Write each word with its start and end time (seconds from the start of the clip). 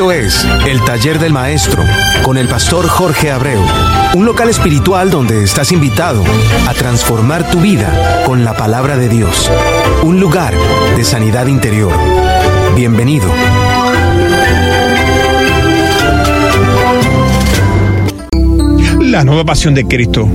Esto 0.00 0.12
es 0.12 0.46
El 0.66 0.82
Taller 0.82 1.18
del 1.18 1.34
Maestro 1.34 1.84
con 2.22 2.38
el 2.38 2.48
pastor 2.48 2.88
Jorge 2.88 3.30
Abreu, 3.30 3.60
un 4.14 4.24
local 4.24 4.48
espiritual 4.48 5.10
donde 5.10 5.44
estás 5.44 5.72
invitado 5.72 6.24
a 6.66 6.72
transformar 6.72 7.50
tu 7.50 7.60
vida 7.60 8.22
con 8.24 8.42
la 8.42 8.56
palabra 8.56 8.96
de 8.96 9.10
Dios, 9.10 9.50
un 10.02 10.18
lugar 10.18 10.54
de 10.96 11.04
sanidad 11.04 11.48
interior. 11.48 11.92
Bienvenido. 12.74 13.26
La 19.00 19.22
nueva 19.22 19.44
pasión 19.44 19.74
de 19.74 19.86
Cristo 19.86 20.26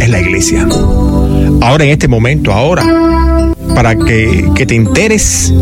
es 0.00 0.08
la 0.08 0.20
iglesia. 0.20 0.66
Ahora 1.60 1.84
en 1.84 1.90
este 1.90 2.08
momento, 2.08 2.50
ahora, 2.50 2.82
para 3.80 3.96
que, 3.96 4.46
que 4.54 4.66
te 4.66 4.74
enteres 4.74 5.54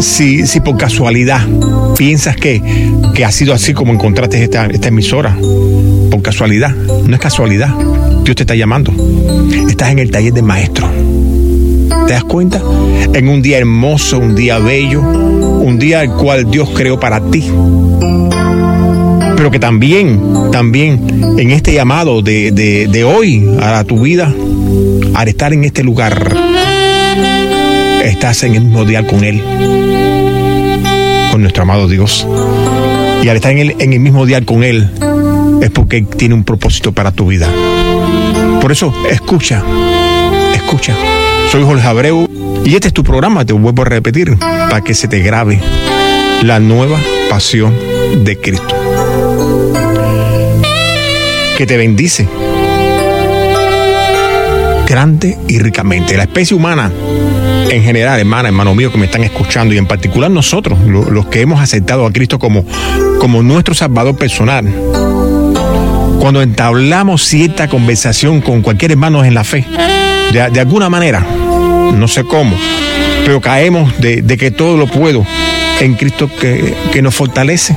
si, 0.00 0.46
si 0.46 0.60
por 0.60 0.78
casualidad 0.78 1.46
piensas 1.94 2.36
que, 2.36 2.62
que 3.14 3.26
ha 3.26 3.30
sido 3.30 3.52
así 3.52 3.74
como 3.74 3.92
encontraste 3.92 4.42
esta, 4.42 4.64
esta 4.64 4.88
emisora. 4.88 5.36
Por 6.10 6.22
casualidad, 6.22 6.70
no 6.70 7.14
es 7.14 7.20
casualidad. 7.20 7.68
Dios 8.24 8.34
te 8.34 8.44
está 8.44 8.54
llamando. 8.54 8.94
Estás 9.68 9.90
en 9.90 9.98
el 9.98 10.10
taller 10.10 10.32
de 10.32 10.40
maestro. 10.40 10.88
¿Te 12.06 12.14
das 12.14 12.24
cuenta? 12.24 12.62
En 13.12 13.28
un 13.28 13.42
día 13.42 13.58
hermoso, 13.58 14.18
un 14.18 14.34
día 14.34 14.58
bello, 14.58 15.02
un 15.02 15.78
día 15.78 16.00
al 16.00 16.16
cual 16.16 16.50
Dios 16.50 16.70
creó 16.74 16.98
para 16.98 17.20
ti. 17.20 17.44
Pero 19.36 19.50
que 19.50 19.58
también, 19.58 20.18
también 20.50 21.36
en 21.36 21.50
este 21.50 21.74
llamado 21.74 22.22
de, 22.22 22.52
de, 22.52 22.86
de 22.86 23.04
hoy 23.04 23.54
a 23.60 23.84
tu 23.84 24.00
vida, 24.00 24.32
al 25.14 25.28
estar 25.28 25.52
en 25.52 25.64
este 25.64 25.82
lugar, 25.82 26.71
estás 28.04 28.42
en 28.44 28.54
el 28.54 28.62
mismo 28.62 28.84
día 28.84 29.06
con 29.06 29.24
Él, 29.24 29.42
con 31.30 31.40
nuestro 31.40 31.62
amado 31.62 31.88
Dios. 31.88 32.26
Y 33.22 33.28
al 33.28 33.36
estar 33.36 33.52
en 33.52 33.58
el, 33.58 33.76
en 33.78 33.92
el 33.92 34.00
mismo 34.00 34.26
día 34.26 34.44
con 34.44 34.64
Él, 34.64 34.90
es 35.60 35.70
porque 35.70 36.02
tiene 36.02 36.34
un 36.34 36.44
propósito 36.44 36.92
para 36.92 37.12
tu 37.12 37.26
vida. 37.26 37.48
Por 38.60 38.72
eso, 38.72 38.94
escucha, 39.10 39.62
escucha. 40.54 40.96
Soy 41.50 41.62
Jorge 41.64 41.86
Abreu 41.86 42.28
y 42.64 42.74
este 42.74 42.88
es 42.88 42.94
tu 42.94 43.02
programa, 43.02 43.44
te 43.44 43.52
vuelvo 43.52 43.82
a 43.82 43.86
repetir, 43.86 44.38
para 44.38 44.82
que 44.82 44.94
se 44.94 45.08
te 45.08 45.20
grabe 45.20 45.60
la 46.42 46.60
nueva 46.60 46.98
pasión 47.28 47.74
de 48.24 48.38
Cristo. 48.38 48.74
Que 51.56 51.66
te 51.66 51.76
bendice 51.76 52.26
grande 54.92 55.38
y 55.48 55.58
ricamente. 55.58 56.18
La 56.18 56.24
especie 56.24 56.54
humana 56.54 56.92
en 57.70 57.82
general, 57.82 58.20
hermana, 58.20 58.48
hermano 58.48 58.74
mío 58.74 58.92
que 58.92 58.98
me 58.98 59.06
están 59.06 59.24
escuchando 59.24 59.72
y 59.72 59.78
en 59.78 59.86
particular 59.86 60.30
nosotros, 60.30 60.78
lo, 60.80 61.10
los 61.10 61.28
que 61.28 61.40
hemos 61.40 61.62
aceptado 61.62 62.04
a 62.04 62.12
Cristo 62.12 62.38
como, 62.38 62.66
como 63.18 63.42
nuestro 63.42 63.74
Salvador 63.74 64.16
personal, 64.16 64.66
cuando 66.20 66.42
entablamos 66.42 67.24
cierta 67.24 67.68
conversación 67.68 68.42
con 68.42 68.60
cualquier 68.60 68.90
hermano 68.90 69.24
en 69.24 69.32
la 69.32 69.44
fe, 69.44 69.64
de, 70.30 70.50
de 70.50 70.60
alguna 70.60 70.90
manera, 70.90 71.26
no 71.94 72.06
sé 72.06 72.24
cómo, 72.24 72.54
pero 73.24 73.40
caemos 73.40 73.98
de, 73.98 74.20
de, 74.20 74.36
que 74.36 74.50
todo 74.50 74.76
lo 74.76 74.86
puedo 74.88 75.24
en 75.80 75.94
Cristo 75.94 76.28
que, 76.38 76.74
que 76.92 77.00
nos 77.00 77.14
fortalece. 77.14 77.74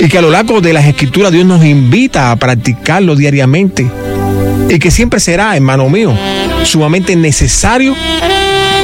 Y 0.00 0.08
que 0.08 0.18
a 0.18 0.20
lo 0.20 0.30
largo 0.30 0.60
de 0.60 0.74
las 0.74 0.84
escrituras 0.84 1.32
Dios 1.32 1.46
nos 1.46 1.64
invita 1.64 2.30
a 2.30 2.36
practicarlo 2.36 3.16
diariamente. 3.16 3.90
Y 4.68 4.78
que 4.78 4.90
siempre 4.90 5.20
será, 5.20 5.56
hermano 5.56 5.88
mío, 5.88 6.14
sumamente 6.64 7.16
necesario 7.16 7.94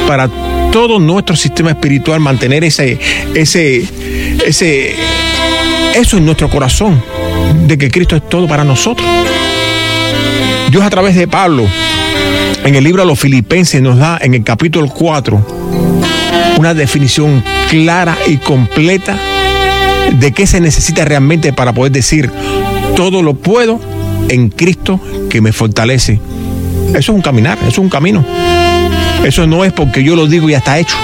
para 0.07 0.29
todo 0.71 0.99
nuestro 0.99 1.35
sistema 1.35 1.71
espiritual 1.71 2.19
mantener 2.19 2.63
ese, 2.63 2.99
ese, 3.33 3.87
ese, 4.45 4.95
eso 5.95 6.17
en 6.17 6.25
nuestro 6.25 6.49
corazón, 6.49 7.01
de 7.67 7.77
que 7.77 7.89
Cristo 7.89 8.15
es 8.15 8.27
todo 8.27 8.47
para 8.47 8.63
nosotros. 8.63 9.07
Dios 10.69 10.83
a 10.83 10.89
través 10.89 11.15
de 11.15 11.27
Pablo, 11.27 11.65
en 12.63 12.75
el 12.75 12.83
libro 12.83 13.03
a 13.03 13.05
los 13.05 13.19
filipenses, 13.19 13.81
nos 13.81 13.97
da 13.97 14.17
en 14.21 14.33
el 14.33 14.43
capítulo 14.43 14.89
4 14.89 15.45
una 16.57 16.73
definición 16.73 17.43
clara 17.69 18.17
y 18.27 18.37
completa 18.37 19.17
de 20.19 20.31
qué 20.31 20.47
se 20.47 20.59
necesita 20.59 21.05
realmente 21.05 21.53
para 21.53 21.73
poder 21.73 21.91
decir, 21.91 22.31
todo 22.95 23.21
lo 23.21 23.35
puedo 23.35 23.79
en 24.29 24.49
Cristo 24.49 24.99
que 25.29 25.41
me 25.41 25.51
fortalece. 25.51 26.19
Eso 26.89 26.97
es 26.97 27.09
un 27.09 27.21
caminar, 27.21 27.57
eso 27.59 27.69
es 27.69 27.77
un 27.77 27.89
camino. 27.89 28.25
Eso 29.23 29.47
no 29.47 29.65
es 29.65 29.73
porque 29.73 30.03
yo 30.03 30.15
lo 30.15 30.27
digo 30.27 30.47
y 30.49 30.51
ya 30.51 30.59
está 30.59 30.79
hecho. 30.79 30.95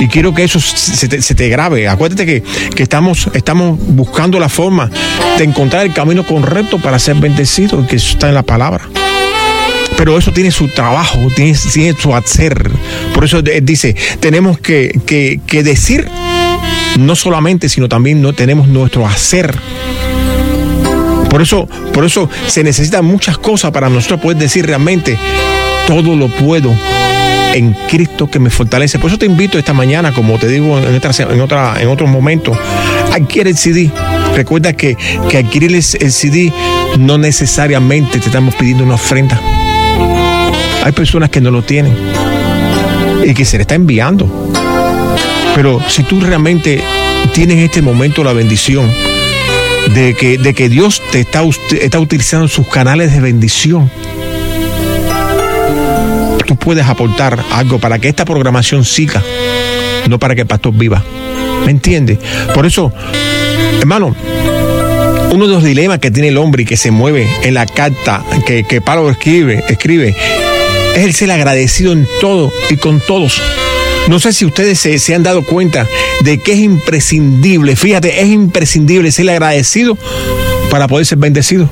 Y 0.00 0.08
quiero 0.08 0.34
que 0.34 0.44
eso 0.44 0.58
se 0.60 1.34
te, 1.34 1.48
grabe. 1.48 1.88
Acuérdate 1.88 2.26
que, 2.26 2.42
que, 2.74 2.82
estamos, 2.82 3.28
estamos 3.34 3.78
buscando 3.78 4.40
la 4.40 4.48
forma 4.48 4.90
de 5.38 5.44
encontrar 5.44 5.86
el 5.86 5.92
camino 5.92 6.26
correcto 6.26 6.78
para 6.78 6.98
ser 6.98 7.16
bendecido, 7.16 7.86
que 7.86 7.96
eso 7.96 8.12
está 8.12 8.28
en 8.28 8.34
la 8.34 8.42
palabra. 8.42 8.88
Pero 9.96 10.18
eso 10.18 10.32
tiene 10.32 10.50
su 10.50 10.68
trabajo, 10.68 11.18
tiene, 11.36 11.56
tiene 11.72 11.94
su 11.98 12.14
hacer. 12.14 12.70
Por 13.14 13.24
eso 13.24 13.42
dice, 13.42 13.94
tenemos 14.18 14.58
que, 14.58 15.00
que, 15.06 15.40
que 15.46 15.62
decir, 15.62 16.08
no 16.98 17.14
solamente, 17.14 17.68
sino 17.68 17.88
también 17.88 18.20
no 18.20 18.32
tenemos 18.32 18.66
nuestro 18.66 19.06
hacer. 19.06 19.56
Por 21.34 21.42
eso, 21.42 21.66
por 21.92 22.04
eso 22.04 22.30
se 22.46 22.62
necesitan 22.62 23.04
muchas 23.04 23.38
cosas 23.38 23.72
para 23.72 23.88
nosotros 23.88 24.20
poder 24.20 24.38
decir 24.38 24.66
realmente, 24.66 25.18
todo 25.84 26.14
lo 26.14 26.28
puedo 26.28 26.72
en 27.52 27.72
Cristo 27.88 28.30
que 28.30 28.38
me 28.38 28.50
fortalece. 28.50 29.00
Por 29.00 29.10
eso 29.10 29.18
te 29.18 29.26
invito 29.26 29.58
esta 29.58 29.72
mañana, 29.72 30.12
como 30.12 30.38
te 30.38 30.46
digo 30.46 30.78
en, 30.78 30.94
otra, 30.94 31.10
en, 31.28 31.40
otra, 31.40 31.82
en 31.82 31.88
otros 31.88 32.08
momentos, 32.08 32.56
adquiere 33.12 33.50
el 33.50 33.56
CD. 33.56 33.90
Recuerda 34.36 34.74
que, 34.74 34.96
que 35.28 35.38
adquirir 35.38 35.74
el 35.74 35.82
CD 35.82 36.52
no 37.00 37.18
necesariamente 37.18 38.20
te 38.20 38.26
estamos 38.26 38.54
pidiendo 38.54 38.84
una 38.84 38.94
ofrenda. 38.94 39.40
Hay 40.84 40.92
personas 40.92 41.30
que 41.30 41.40
no 41.40 41.50
lo 41.50 41.62
tienen 41.62 41.96
y 43.26 43.34
que 43.34 43.44
se 43.44 43.56
le 43.56 43.62
está 43.62 43.74
enviando. 43.74 44.52
Pero 45.56 45.82
si 45.88 46.04
tú 46.04 46.20
realmente 46.20 46.80
tienes 47.32 47.56
en 47.56 47.64
este 47.64 47.82
momento 47.82 48.22
la 48.22 48.32
bendición 48.32 48.88
de 49.92 50.14
que, 50.14 50.38
de 50.38 50.54
que 50.54 50.68
Dios 50.68 51.02
te 51.10 51.20
está, 51.20 51.42
está 51.80 52.00
utilizando 52.00 52.48
sus 52.48 52.66
canales 52.68 53.12
de 53.12 53.20
bendición, 53.20 53.90
tú 56.46 56.56
puedes 56.56 56.86
aportar 56.86 57.42
algo 57.52 57.78
para 57.78 57.98
que 57.98 58.08
esta 58.08 58.24
programación 58.24 58.84
siga, 58.84 59.22
no 60.08 60.18
para 60.18 60.34
que 60.34 60.42
el 60.42 60.46
pastor 60.46 60.74
viva. 60.74 61.02
¿Me 61.64 61.70
entiendes? 61.70 62.18
Por 62.54 62.66
eso, 62.66 62.92
hermano, 63.80 64.14
uno 65.30 65.46
de 65.46 65.52
los 65.52 65.64
dilemas 65.64 65.98
que 65.98 66.10
tiene 66.10 66.28
el 66.28 66.38
hombre 66.38 66.62
y 66.62 66.66
que 66.66 66.76
se 66.76 66.90
mueve 66.90 67.28
en 67.42 67.54
la 67.54 67.66
carta 67.66 68.24
que, 68.46 68.64
que 68.64 68.80
Pablo 68.80 69.10
escribe, 69.10 69.64
escribe 69.68 70.14
es 70.94 71.04
el 71.04 71.12
ser 71.12 71.30
agradecido 71.32 71.92
en 71.92 72.06
todo 72.20 72.52
y 72.70 72.76
con 72.76 73.00
todos. 73.00 73.42
No 74.08 74.18
sé 74.18 74.32
si 74.32 74.44
ustedes 74.44 74.78
se, 74.78 74.98
se, 74.98 75.14
han 75.14 75.22
dado 75.22 75.42
cuenta 75.42 75.88
de 76.20 76.38
que 76.38 76.52
es 76.52 76.58
imprescindible, 76.58 77.74
fíjate, 77.74 78.20
es 78.20 78.28
imprescindible 78.28 79.10
ser 79.10 79.30
agradecido 79.30 79.96
para 80.70 80.88
poder 80.88 81.06
ser 81.06 81.18
bendecido. 81.18 81.68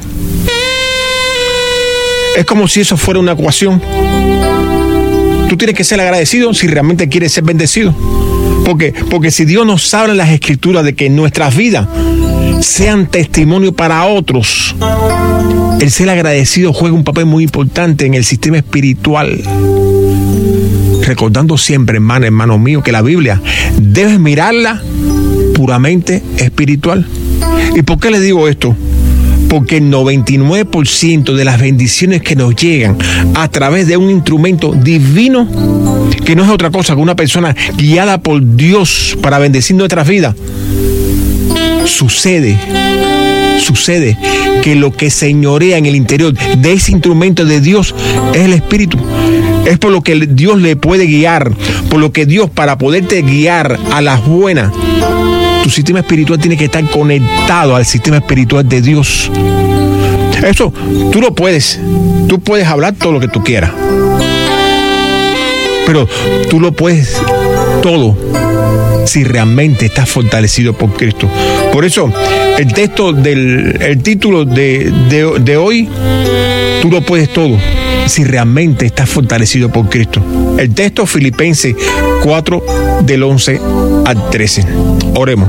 Es 2.36 2.46
como 2.46 2.66
si 2.66 2.80
eso 2.80 2.96
fuera 2.96 3.20
una 3.20 3.32
ecuación. 3.32 3.82
Tú 5.48 5.56
tienes 5.58 5.76
que 5.76 5.84
ser 5.84 6.00
agradecido 6.00 6.54
si 6.54 6.66
realmente 6.66 7.08
quieres 7.10 7.32
ser 7.32 7.44
bendecido. 7.44 7.94
Porque, 8.64 8.94
porque 9.10 9.30
si 9.30 9.44
Dios 9.44 9.66
nos 9.66 9.92
habla 9.92 10.12
en 10.12 10.18
las 10.18 10.30
escrituras 10.30 10.84
de 10.84 10.94
que 10.94 11.10
nuestras 11.10 11.54
vidas 11.54 11.86
sean 12.60 13.06
testimonio 13.06 13.72
para 13.72 14.06
otros, 14.06 14.74
el 15.80 15.90
ser 15.90 16.08
agradecido 16.08 16.72
juega 16.72 16.94
un 16.94 17.04
papel 17.04 17.26
muy 17.26 17.44
importante 17.44 18.06
en 18.06 18.14
el 18.14 18.24
sistema 18.24 18.56
espiritual. 18.56 19.42
Recordando 21.02 21.58
siempre, 21.58 21.96
hermano, 21.96 22.26
hermano 22.26 22.58
mío, 22.58 22.82
que 22.82 22.92
la 22.92 23.02
Biblia 23.02 23.40
debes 23.80 24.18
mirarla 24.20 24.80
puramente 25.54 26.22
espiritual. 26.38 27.06
¿Y 27.74 27.82
por 27.82 27.98
qué 27.98 28.10
le 28.10 28.20
digo 28.20 28.48
esto? 28.48 28.76
Porque 29.48 29.78
el 29.78 29.90
99% 29.90 31.34
de 31.34 31.44
las 31.44 31.60
bendiciones 31.60 32.22
que 32.22 32.36
nos 32.36 32.54
llegan 32.56 32.96
a 33.34 33.48
través 33.48 33.86
de 33.86 33.96
un 33.96 34.10
instrumento 34.10 34.72
divino, 34.72 35.48
que 36.24 36.36
no 36.36 36.44
es 36.44 36.50
otra 36.50 36.70
cosa 36.70 36.94
que 36.94 37.00
una 37.00 37.16
persona 37.16 37.54
guiada 37.76 38.18
por 38.22 38.56
Dios 38.56 39.18
para 39.20 39.38
bendecir 39.38 39.76
nuestras 39.76 40.08
vidas, 40.08 40.34
sucede, 41.84 42.58
sucede 43.60 44.16
que 44.62 44.74
lo 44.74 44.92
que 44.92 45.10
señorea 45.10 45.78
en 45.78 45.86
el 45.86 45.96
interior 45.96 46.34
de 46.34 46.72
ese 46.72 46.92
instrumento 46.92 47.44
de 47.44 47.60
Dios 47.60 47.94
es 48.34 48.42
el 48.42 48.52
Espíritu. 48.52 48.98
Es 49.66 49.78
por 49.78 49.92
lo 49.92 50.02
que 50.02 50.26
Dios 50.26 50.60
le 50.60 50.76
puede 50.76 51.06
guiar, 51.06 51.52
por 51.88 52.00
lo 52.00 52.12
que 52.12 52.26
Dios 52.26 52.50
para 52.50 52.78
poderte 52.78 53.22
guiar 53.22 53.78
a 53.92 54.00
las 54.00 54.24
buenas, 54.26 54.72
tu 55.62 55.70
sistema 55.70 56.00
espiritual 56.00 56.40
tiene 56.40 56.56
que 56.56 56.64
estar 56.64 56.84
conectado 56.90 57.76
al 57.76 57.86
sistema 57.86 58.16
espiritual 58.16 58.68
de 58.68 58.82
Dios. 58.82 59.30
Eso, 60.42 60.72
tú 61.12 61.20
lo 61.20 61.34
puedes, 61.34 61.78
tú 62.28 62.40
puedes 62.40 62.66
hablar 62.66 62.94
todo 62.94 63.12
lo 63.12 63.20
que 63.20 63.28
tú 63.28 63.44
quieras. 63.44 63.70
Pero 65.86 66.08
tú 66.50 66.58
lo 66.58 66.72
puedes 66.72 67.16
todo 67.82 68.16
si 69.06 69.24
realmente 69.24 69.86
estás 69.86 70.08
fortalecido 70.08 70.72
por 70.72 70.94
Cristo. 70.94 71.28
Por 71.72 71.84
eso, 71.84 72.12
el 72.58 72.72
texto 72.72 73.12
del 73.12 73.78
el 73.80 74.02
título 74.02 74.44
de, 74.44 74.90
de 75.40 75.56
hoy, 75.56 75.88
tú 76.80 76.90
lo 76.90 77.00
puedes 77.02 77.32
todo 77.32 77.58
si 78.06 78.24
realmente 78.24 78.86
estás 78.86 79.08
fortalecido 79.08 79.70
por 79.70 79.88
Cristo. 79.88 80.22
El 80.58 80.74
texto 80.74 81.06
Filipenses 81.06 81.74
4 82.22 82.64
del 83.02 83.22
11 83.22 83.60
al 84.04 84.30
13. 84.30 84.66
Oremos. 85.14 85.48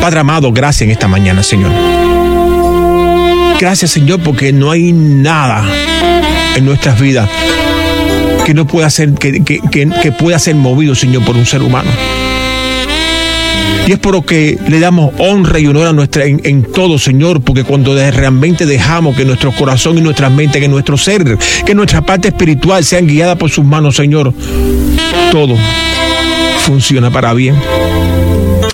Padre 0.00 0.20
amado, 0.20 0.52
gracias 0.52 0.82
en 0.82 0.90
esta 0.90 1.08
mañana, 1.08 1.42
Señor. 1.42 1.72
Gracias, 3.58 3.90
Señor, 3.90 4.20
porque 4.20 4.52
no 4.52 4.70
hay 4.70 4.92
nada 4.92 5.64
en 6.56 6.64
nuestras 6.64 7.00
vidas 7.00 7.28
que 8.44 8.54
no 8.54 8.66
pueda 8.66 8.88
ser, 8.90 9.14
que, 9.14 9.42
que, 9.42 10.12
pueda 10.12 10.38
ser 10.38 10.54
movido, 10.54 10.94
Señor, 10.94 11.24
por 11.24 11.36
un 11.36 11.46
ser 11.46 11.62
humano. 11.62 11.90
Y 13.86 13.92
es 13.92 13.98
por 13.98 14.14
lo 14.14 14.24
que 14.24 14.58
le 14.68 14.80
damos 14.80 15.12
honra 15.18 15.58
y 15.58 15.66
honor 15.66 15.88
a 15.88 15.92
nuestra, 15.92 16.24
en, 16.24 16.62
todo, 16.62 16.98
Señor, 16.98 17.42
porque 17.42 17.64
cuando 17.64 17.94
realmente 17.94 18.64
dejamos 18.64 19.16
que 19.16 19.24
nuestro 19.24 19.52
corazón 19.52 19.98
y 19.98 20.00
nuestra 20.00 20.30
mente, 20.30 20.60
que 20.60 20.68
nuestro 20.68 20.96
ser, 20.96 21.38
que 21.66 21.74
nuestra 21.74 22.00
parte 22.02 22.28
espiritual 22.28 22.84
sean 22.84 23.06
guiadas 23.06 23.36
por 23.36 23.50
sus 23.50 23.64
manos, 23.64 23.96
Señor, 23.96 24.32
todo 25.30 25.56
funciona 26.60 27.10
para 27.10 27.34
bien. 27.34 27.56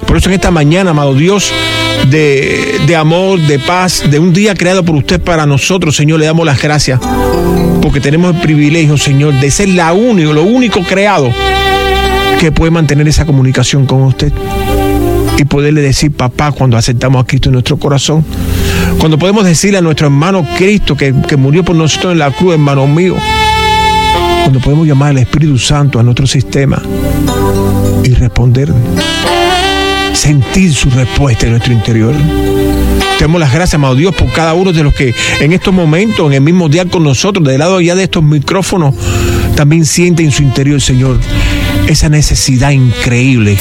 Por 0.06 0.16
eso 0.16 0.28
en 0.28 0.34
esta 0.34 0.52
mañana, 0.52 0.90
amado 0.90 1.14
Dios, 1.14 1.52
de, 2.08 2.80
de, 2.86 2.96
amor, 2.96 3.40
de 3.40 3.58
paz, 3.58 4.04
de 4.10 4.18
un 4.18 4.32
día 4.32 4.54
creado 4.54 4.84
por 4.84 4.94
usted 4.94 5.20
para 5.20 5.46
nosotros, 5.46 5.96
Señor, 5.96 6.20
le 6.20 6.26
damos 6.26 6.46
las 6.46 6.60
gracias, 6.60 7.00
porque 7.82 8.00
tenemos 8.00 8.34
el 8.34 8.40
privilegio, 8.40 8.96
Señor, 8.96 9.34
de 9.34 9.50
ser 9.50 9.68
la 9.70 9.92
único, 9.92 10.32
lo 10.32 10.42
único 10.44 10.82
creado 10.82 11.30
que 12.38 12.52
puede 12.52 12.70
mantener 12.70 13.06
esa 13.06 13.26
comunicación 13.26 13.86
con 13.86 14.02
usted 14.02 14.32
y 15.40 15.44
poderle 15.44 15.80
decir 15.80 16.12
papá 16.12 16.52
cuando 16.52 16.76
aceptamos 16.76 17.22
a 17.22 17.26
Cristo 17.26 17.48
en 17.48 17.54
nuestro 17.54 17.78
corazón. 17.78 18.24
Cuando 18.98 19.18
podemos 19.18 19.44
decirle 19.44 19.78
a 19.78 19.80
nuestro 19.80 20.06
hermano 20.06 20.46
Cristo 20.56 20.96
que, 20.96 21.12
murió 21.38 21.64
por 21.64 21.74
nosotros 21.74 22.12
en 22.12 22.18
la 22.18 22.30
cruz, 22.30 22.52
hermano 22.52 22.86
mío. 22.86 23.16
Cuando 24.42 24.60
podemos 24.60 24.86
llamar 24.86 25.10
al 25.10 25.18
Espíritu 25.18 25.58
Santo 25.58 25.98
a 25.98 26.02
nuestro 26.02 26.26
sistema 26.26 26.82
y 28.04 28.14
responder. 28.14 28.70
Sentir 30.20 30.74
su 30.74 30.90
respuesta 30.90 31.46
en 31.46 31.52
nuestro 31.52 31.72
interior. 31.72 32.14
Tenemos 33.16 33.40
las 33.40 33.54
gracias, 33.54 33.76
amado 33.76 33.94
Dios, 33.94 34.14
por 34.14 34.30
cada 34.30 34.52
uno 34.52 34.70
de 34.70 34.82
los 34.82 34.92
que 34.92 35.14
en 35.40 35.54
estos 35.54 35.72
momentos, 35.72 36.26
en 36.26 36.34
el 36.34 36.40
mismo 36.42 36.68
día 36.68 36.84
con 36.84 37.04
nosotros, 37.04 37.42
del 37.42 37.58
lado 37.58 37.80
ya 37.80 37.94
de 37.94 38.02
estos 38.02 38.22
micrófonos, 38.22 38.94
también 39.56 39.86
sienten 39.86 40.26
en 40.26 40.32
su 40.32 40.42
interior, 40.42 40.78
Señor, 40.78 41.18
esa 41.88 42.10
necesidad 42.10 42.70
increíble 42.70 43.56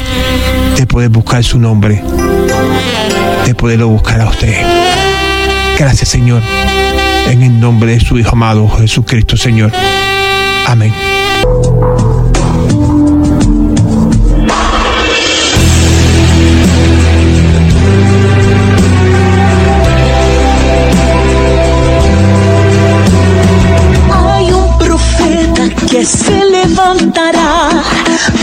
de 0.76 0.86
poder 0.86 1.08
buscar 1.08 1.46
su 1.46 1.60
nombre, 1.60 2.04
de 3.46 3.56
poderlo 3.56 3.88
buscar 3.88 4.20
a 4.20 4.28
usted. 4.28 4.58
Gracias 5.78 6.10
Señor, 6.10 6.42
en 7.30 7.42
el 7.42 7.58
nombre 7.58 7.94
de 7.94 8.02
su 8.02 8.20
Hijo 8.20 8.32
amado 8.34 8.68
Jesucristo 8.68 9.38
Señor. 9.38 9.72
Amén. 10.68 10.94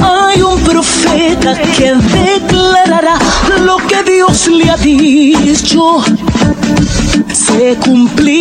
Hay 0.02 0.40
un 0.40 0.58
profeta 0.60 1.60
que 1.76 1.92
declarará 1.94 3.18
lo 3.60 3.76
que 3.76 4.02
Dios 4.10 4.48
le 4.48 4.70
ha 4.70 4.76
dicho. 4.78 6.02
Se 7.32 7.76
cumplirá. 7.76 8.35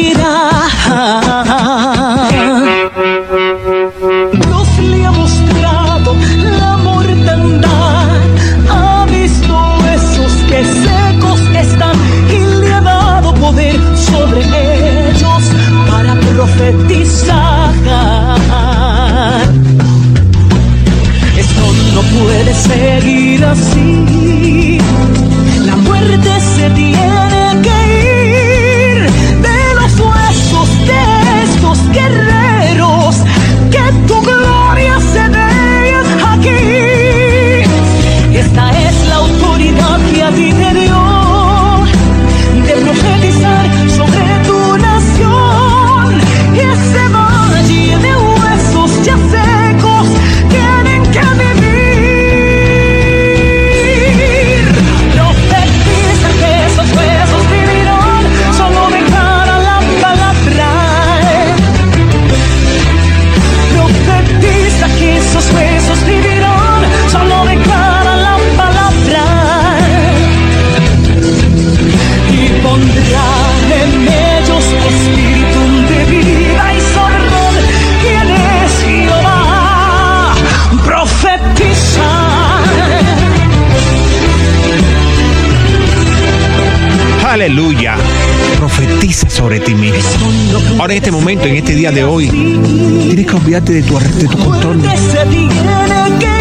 Ahora 90.86 90.94
en 90.94 90.98
este 91.00 91.12
momento, 91.12 91.46
en 91.48 91.56
este 91.56 91.74
día 91.74 91.92
de 91.92 92.04
hoy, 92.04 92.30
tienes 92.30 93.26
que 93.26 93.36
olvidarte 93.36 93.74
de 93.74 93.82
tu, 93.82 93.98
de 93.98 94.28
tu 94.28 94.38
contorno. 94.38 94.84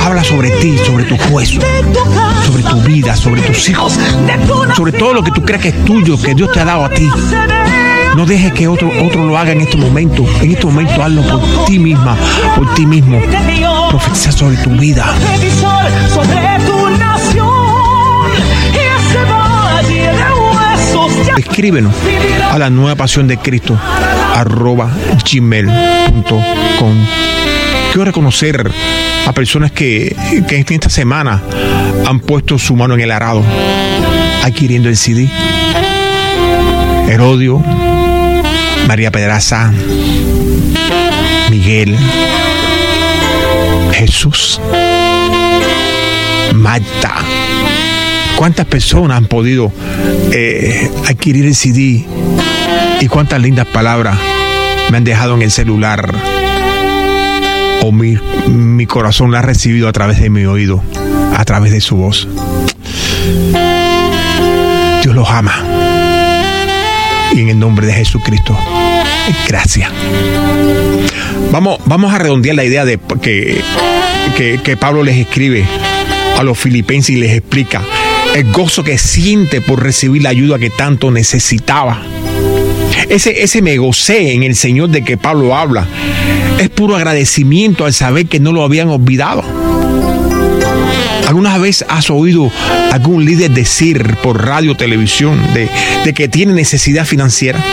Habla 0.04 0.22
sobre 0.22 0.50
ti, 0.50 0.76
sobre 0.84 1.04
tus 1.04 1.18
huesos, 1.30 1.64
sobre 2.44 2.62
tu 2.62 2.78
vida, 2.82 3.16
sobre 3.16 3.40
tus 3.40 3.66
hijos, 3.70 3.98
sobre 4.76 4.92
todo 4.92 5.14
lo 5.14 5.24
que 5.24 5.30
tú 5.30 5.42
creas 5.42 5.62
que 5.62 5.68
es 5.68 5.84
tuyo, 5.86 6.20
que 6.20 6.34
Dios 6.34 6.52
te 6.52 6.60
ha 6.60 6.66
dado 6.66 6.84
a 6.84 6.90
ti. 6.90 7.08
No 8.16 8.26
dejes 8.26 8.52
que 8.52 8.68
otro, 8.68 8.90
otro 9.06 9.24
lo 9.24 9.38
haga 9.38 9.52
en 9.52 9.62
este 9.62 9.78
momento. 9.78 10.26
En 10.42 10.50
este 10.50 10.66
momento 10.66 11.02
hazlo 11.02 11.22
por 11.22 11.64
ti 11.64 11.78
misma, 11.78 12.14
por 12.54 12.74
ti 12.74 12.84
mismo. 12.84 13.18
Profetiza 13.88 14.30
sobre 14.30 14.58
tu 14.58 14.68
vida. 14.72 15.06
tu 16.66 16.74
Escríbenos 21.38 21.94
a 22.50 22.58
la 22.58 22.68
nueva 22.68 22.94
pasión 22.94 23.26
de 23.26 23.38
Cristo 23.38 23.78
arroba 24.34 24.90
gmail.com. 25.30 27.06
Quiero 27.92 28.04
reconocer 28.04 28.70
a 29.26 29.32
personas 29.32 29.70
que, 29.72 30.14
que 30.48 30.56
en 30.56 30.66
esta 30.68 30.90
semana 30.90 31.42
han 32.06 32.20
puesto 32.20 32.58
su 32.58 32.76
mano 32.76 32.94
en 32.94 33.00
el 33.00 33.10
arado 33.10 33.42
adquiriendo 34.42 34.88
el 34.88 34.96
CD. 34.96 35.30
Herodio, 37.08 37.62
María 38.86 39.10
Pedraza, 39.10 39.72
Miguel, 41.50 41.96
Jesús, 43.92 44.60
Marta. 46.54 47.14
¿Cuántas 48.36 48.66
personas 48.66 49.16
han 49.16 49.26
podido 49.26 49.72
eh, 50.32 50.90
adquirir 51.06 51.46
el 51.46 51.54
CD? 51.54 52.04
Y 53.00 53.06
cuántas 53.06 53.40
lindas 53.40 53.66
palabras 53.66 54.18
me 54.90 54.96
han 54.96 55.04
dejado 55.04 55.34
en 55.34 55.42
el 55.42 55.50
celular. 55.50 56.12
O 57.82 57.92
mi, 57.92 58.86
corazón 58.86 59.30
la 59.30 59.38
ha 59.38 59.42
recibido 59.42 59.88
a 59.88 59.92
través 59.92 60.20
de 60.20 60.30
mi 60.30 60.44
oído, 60.46 60.82
a 61.36 61.44
través 61.44 61.72
de 61.72 61.80
su 61.80 61.96
voz. 61.96 62.28
Dios 65.02 65.14
los 65.14 65.28
ama. 65.28 65.54
Y 67.34 67.40
en 67.40 67.50
el 67.50 67.58
nombre 67.58 67.86
de 67.86 67.92
Jesucristo, 67.92 68.56
gracias. 69.48 69.90
vamos, 71.52 71.78
vamos 71.84 72.12
a 72.12 72.18
redondear 72.18 72.56
la 72.56 72.64
idea 72.64 72.84
de 72.84 72.98
que, 73.20 73.62
que 74.62 74.76
Pablo 74.76 75.02
les 75.02 75.16
escribe 75.16 75.64
a 76.38 76.42
los 76.42 76.58
filipenses 76.58 77.16
y 77.16 77.18
les 77.18 77.32
explica 77.32 77.82
el 78.34 78.50
gozo 78.52 78.82
que 78.82 78.98
siente 78.98 79.60
por 79.60 79.82
recibir 79.82 80.22
la 80.22 80.30
ayuda 80.30 80.58
que 80.58 80.68
tanto 80.68 81.10
necesitaba. 81.12 82.02
Ese, 83.08 83.42
ese 83.42 83.62
me 83.62 83.78
gocé 83.78 84.32
en 84.32 84.42
el 84.42 84.56
Señor 84.56 84.88
de 84.88 85.04
que 85.04 85.16
Pablo 85.16 85.56
habla 85.56 85.86
es 86.58 86.68
puro 86.68 86.96
agradecimiento 86.96 87.84
al 87.84 87.92
saber 87.92 88.26
que 88.26 88.40
no 88.40 88.52
lo 88.52 88.64
habían 88.64 88.88
olvidado. 88.88 89.44
¿Alguna 91.28 91.58
vez 91.58 91.84
has 91.88 92.10
oído 92.10 92.50
algún 92.92 93.24
líder 93.24 93.52
decir 93.52 94.16
por 94.22 94.44
radio 94.44 94.72
o 94.72 94.76
televisión 94.76 95.40
de, 95.54 95.68
de 96.04 96.12
que 96.12 96.28
tiene 96.28 96.52
necesidad 96.54 97.06
financiera? 97.06 97.64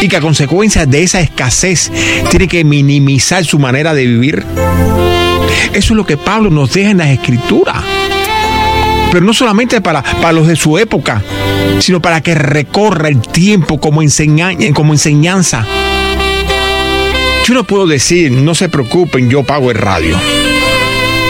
Y 0.00 0.08
que 0.08 0.16
a 0.16 0.20
consecuencia 0.20 0.86
de 0.86 1.02
esa 1.02 1.20
escasez 1.20 1.90
tiene 2.30 2.48
que 2.48 2.64
minimizar 2.64 3.44
su 3.44 3.58
manera 3.58 3.94
de 3.94 4.06
vivir. 4.06 4.44
Eso 5.72 5.92
es 5.92 5.96
lo 5.96 6.06
que 6.06 6.16
Pablo 6.16 6.50
nos 6.50 6.72
deja 6.72 6.90
en 6.90 6.98
las 6.98 7.08
escrituras. 7.08 7.89
Pero 9.10 9.24
no 9.24 9.34
solamente 9.34 9.80
para, 9.80 10.02
para 10.02 10.32
los 10.32 10.46
de 10.46 10.56
su 10.56 10.78
época, 10.78 11.22
sino 11.80 12.00
para 12.00 12.20
que 12.20 12.34
recorra 12.34 13.08
el 13.08 13.20
tiempo 13.20 13.80
como, 13.80 14.00
como 14.74 14.92
enseñanza. 14.92 15.66
Yo 17.46 17.54
no 17.54 17.64
puedo 17.64 17.86
decir, 17.86 18.30
no 18.30 18.54
se 18.54 18.68
preocupen, 18.68 19.28
yo 19.28 19.42
pago 19.42 19.70
el 19.70 19.78
radio. 19.78 20.16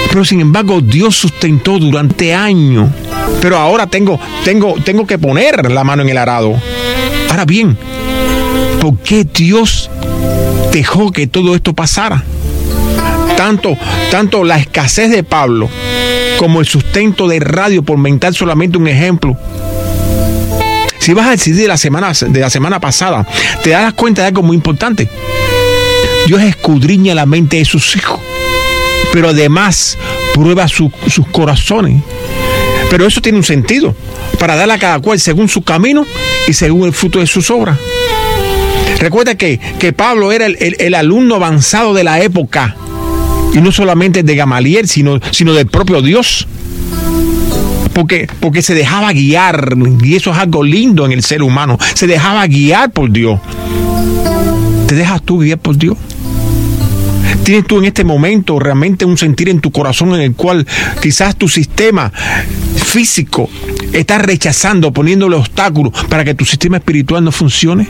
Pero 0.09 0.25
sin 0.25 0.41
embargo, 0.41 0.81
Dios 0.81 1.17
sustentó 1.17 1.79
durante 1.79 2.35
años. 2.35 2.91
Pero 3.41 3.57
ahora 3.57 3.87
tengo, 3.87 4.19
tengo, 4.45 4.75
tengo 4.85 5.07
que 5.07 5.19
poner 5.19 5.71
la 5.71 5.85
mano 5.85 6.03
en 6.03 6.09
el 6.09 6.19
arado. 6.19 6.61
Ahora 7.31 7.45
bien, 7.45 7.79
¿por 8.81 8.99
qué 8.99 9.25
Dios 9.25 9.89
dejó 10.73 11.13
que 11.13 11.27
todo 11.27 11.55
esto 11.55 11.73
pasara? 11.73 12.25
Tanto, 13.37 13.77
tanto 14.11 14.45
la 14.45 14.59
escasez 14.59 15.11
de 15.11 15.23
Pablo 15.23 15.69
como 16.39 16.61
el 16.61 16.67
sustento 16.67 17.29
de 17.29 17.41
radio, 17.41 17.83
por 17.83 17.99
mentar 17.99 18.35
solamente 18.35 18.79
un 18.79 18.89
ejemplo. 18.89 19.37
Si 20.99 21.13
vas 21.15 21.27
a 21.27 21.31
decidir 21.31 21.63
de 21.63 21.69
la 21.69 21.77
semana, 21.77 22.13
de 22.13 22.41
la 22.41 22.51
semana 22.51 22.81
pasada, 22.81 23.27
te 23.63 23.71
das 23.71 23.95
cuenta 23.95 24.23
de 24.23 24.29
algo 24.29 24.43
muy 24.43 24.57
importante. 24.57 25.09
Dios 26.27 26.43
escudriña 26.43 27.15
la 27.15 27.27
mente 27.27 27.57
de 27.57 27.65
sus 27.65 27.97
hijos 27.97 28.21
pero 29.13 29.31
además 29.31 29.99
prueba 30.35 30.69
sus 30.69 30.93
corazones. 31.33 32.03
Pero 32.89 33.07
eso 33.07 33.21
tiene 33.21 33.39
un 33.39 33.45
sentido, 33.45 33.95
para 34.39 34.57
darle 34.57 34.75
a 34.75 34.79
cada 34.79 34.99
cual 35.01 35.21
según 35.21 35.49
su 35.49 35.63
camino 35.63 36.05
y 36.47 36.53
según 36.53 36.87
el 36.87 36.93
fruto 36.93 37.21
de 37.21 37.27
sus 37.27 37.51
obras. 37.51 37.79
Recuerda 39.01 39.35
que, 39.35 39.59
que 39.79 39.95
Pablo 39.95 40.31
era 40.31 40.47
el, 40.47 40.95
alumno 40.95 41.37
avanzado 41.37 41.95
de 41.95 42.05
la 42.05 42.21
época, 42.21 42.77
y 43.55 43.59
no 43.63 43.73
solamente 43.73 44.23
de 44.23 44.37
Gamaliel, 44.37 44.87
sino, 44.89 45.19
sino 45.31 45.55
del 45.55 45.67
propio 45.67 46.03
Dios. 46.03 46.47
Porque, 47.95 48.29
porque 48.41 48.61
se 48.61 48.75
dejaba 48.75 49.13
guiar, 49.13 49.75
y 50.03 50.17
eso 50.17 50.31
es 50.31 50.37
algo 50.37 50.63
lindo 50.63 51.07
en 51.07 51.13
el 51.13 51.23
ser 51.23 51.43
humano, 51.43 51.79
se 51.95 52.07
dejaba 52.07 52.47
guiar 52.47 52.93
por 52.93 53.11
Dios. 53.11 53.41
¿Te 54.87 54.95
dejas 54.95 55.23
tú 55.23 55.39
guiar 55.39 55.59
por 55.59 55.79
Dios? 55.79 55.97
¿Tienes 57.43 57.67
tú 57.67 57.79
en 57.79 57.87
este 57.87 58.05
momento 58.05 58.59
realmente 58.59 59.07
un 59.07 59.17
sentir 59.17 59.49
en 59.49 59.61
tu 59.61 59.71
corazón 59.71 60.15
en 60.15 60.21
el 60.21 60.35
cual 60.35 60.67
quizás 61.01 61.37
tu 61.37 61.49
sistema 61.49 62.13
físico 62.77 63.49
está 63.95 64.19
rechazando, 64.19 64.93
poniéndole 64.93 65.37
obstáculos 65.37 65.93
para 66.11 66.23
que 66.23 66.35
tu 66.35 66.45
sistema 66.45 66.77
espiritual 66.77 67.25
no 67.25 67.33
funcione? 67.33 67.89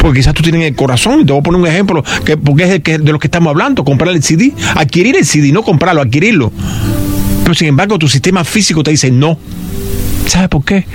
Porque 0.00 0.20
quizás 0.20 0.34
tú 0.34 0.42
tienes 0.42 0.62
el 0.64 0.74
corazón, 0.74 1.24
te 1.26 1.32
voy 1.32 1.40
a 1.40 1.42
poner 1.42 1.60
un 1.60 1.66
ejemplo, 1.66 2.04
que, 2.24 2.36
porque 2.36 2.64
es 2.64 2.82
de 2.82 3.12
lo 3.12 3.18
que 3.18 3.26
estamos 3.26 3.50
hablando, 3.50 3.84
comprar 3.84 4.14
el 4.14 4.22
CD, 4.22 4.52
adquirir 4.74 5.16
el 5.16 5.24
CD, 5.24 5.52
no 5.52 5.62
comprarlo, 5.62 6.02
adquirirlo. 6.02 6.52
Pero 7.42 7.54
sin 7.54 7.68
embargo 7.68 7.98
tu 7.98 8.08
sistema 8.08 8.44
físico 8.44 8.82
te 8.82 8.90
dice 8.90 9.10
no. 9.10 9.38
¿Sabes 10.26 10.48
por 10.48 10.64
qué? 10.64 10.86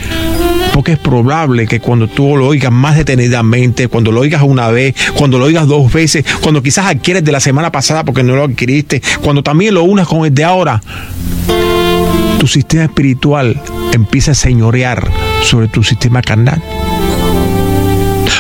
Porque 0.74 0.94
es 0.94 1.00
probable 1.00 1.68
que 1.68 1.79
cuando 1.79 2.08
tú 2.08 2.36
lo 2.38 2.48
oigas 2.48 2.72
más 2.72 2.98
detenidamente, 2.98 3.88
cuando 3.88 4.12
lo 4.12 4.22
oigas 4.22 4.41
una 4.44 4.70
vez, 4.70 4.96
cuando 5.13 5.38
lo 5.38 5.46
oigas 5.46 5.68
dos 5.68 5.91
veces, 5.91 6.25
cuando 6.41 6.63
quizás 6.63 6.88
adquieres 6.88 7.24
de 7.24 7.32
la 7.32 7.39
semana 7.39 7.72
pasada 7.72 8.03
porque 8.03 8.24
no 8.24 8.36
lo 8.36 8.46
adquiriste, 8.46 9.01
cuando 9.22 9.44
también 9.44 9.74
lo 9.74 9.84
unas 9.84 10.08
con 10.08 10.25
el 10.25 10.34
de 10.34 10.44
ahora, 10.44 10.82
tu 12.39 12.48
sistema 12.48 12.86
espiritual 12.86 13.62
empieza 13.94 14.32
a 14.32 14.36
señorear 14.36 15.08
sobre 15.44 15.68
tu 15.68 15.84
sistema 15.84 16.22
carnal. 16.22 16.62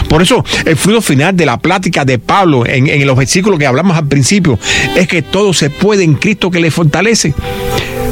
Por 0.09 0.21
eso 0.21 0.43
el 0.65 0.75
fruto 0.75 1.01
final 1.01 1.37
de 1.37 1.45
la 1.45 1.59
plática 1.59 2.03
de 2.03 2.19
Pablo 2.19 2.65
en, 2.65 2.87
en, 2.87 3.07
los 3.07 3.15
versículos 3.15 3.59
que 3.59 3.67
hablamos 3.67 3.95
al 3.95 4.07
principio 4.07 4.59
es 4.95 5.07
que 5.07 5.21
todo 5.21 5.53
se 5.53 5.69
puede 5.69 6.03
en 6.03 6.15
Cristo 6.15 6.51
que 6.51 6.59
le 6.59 6.71
fortalece. 6.71 7.33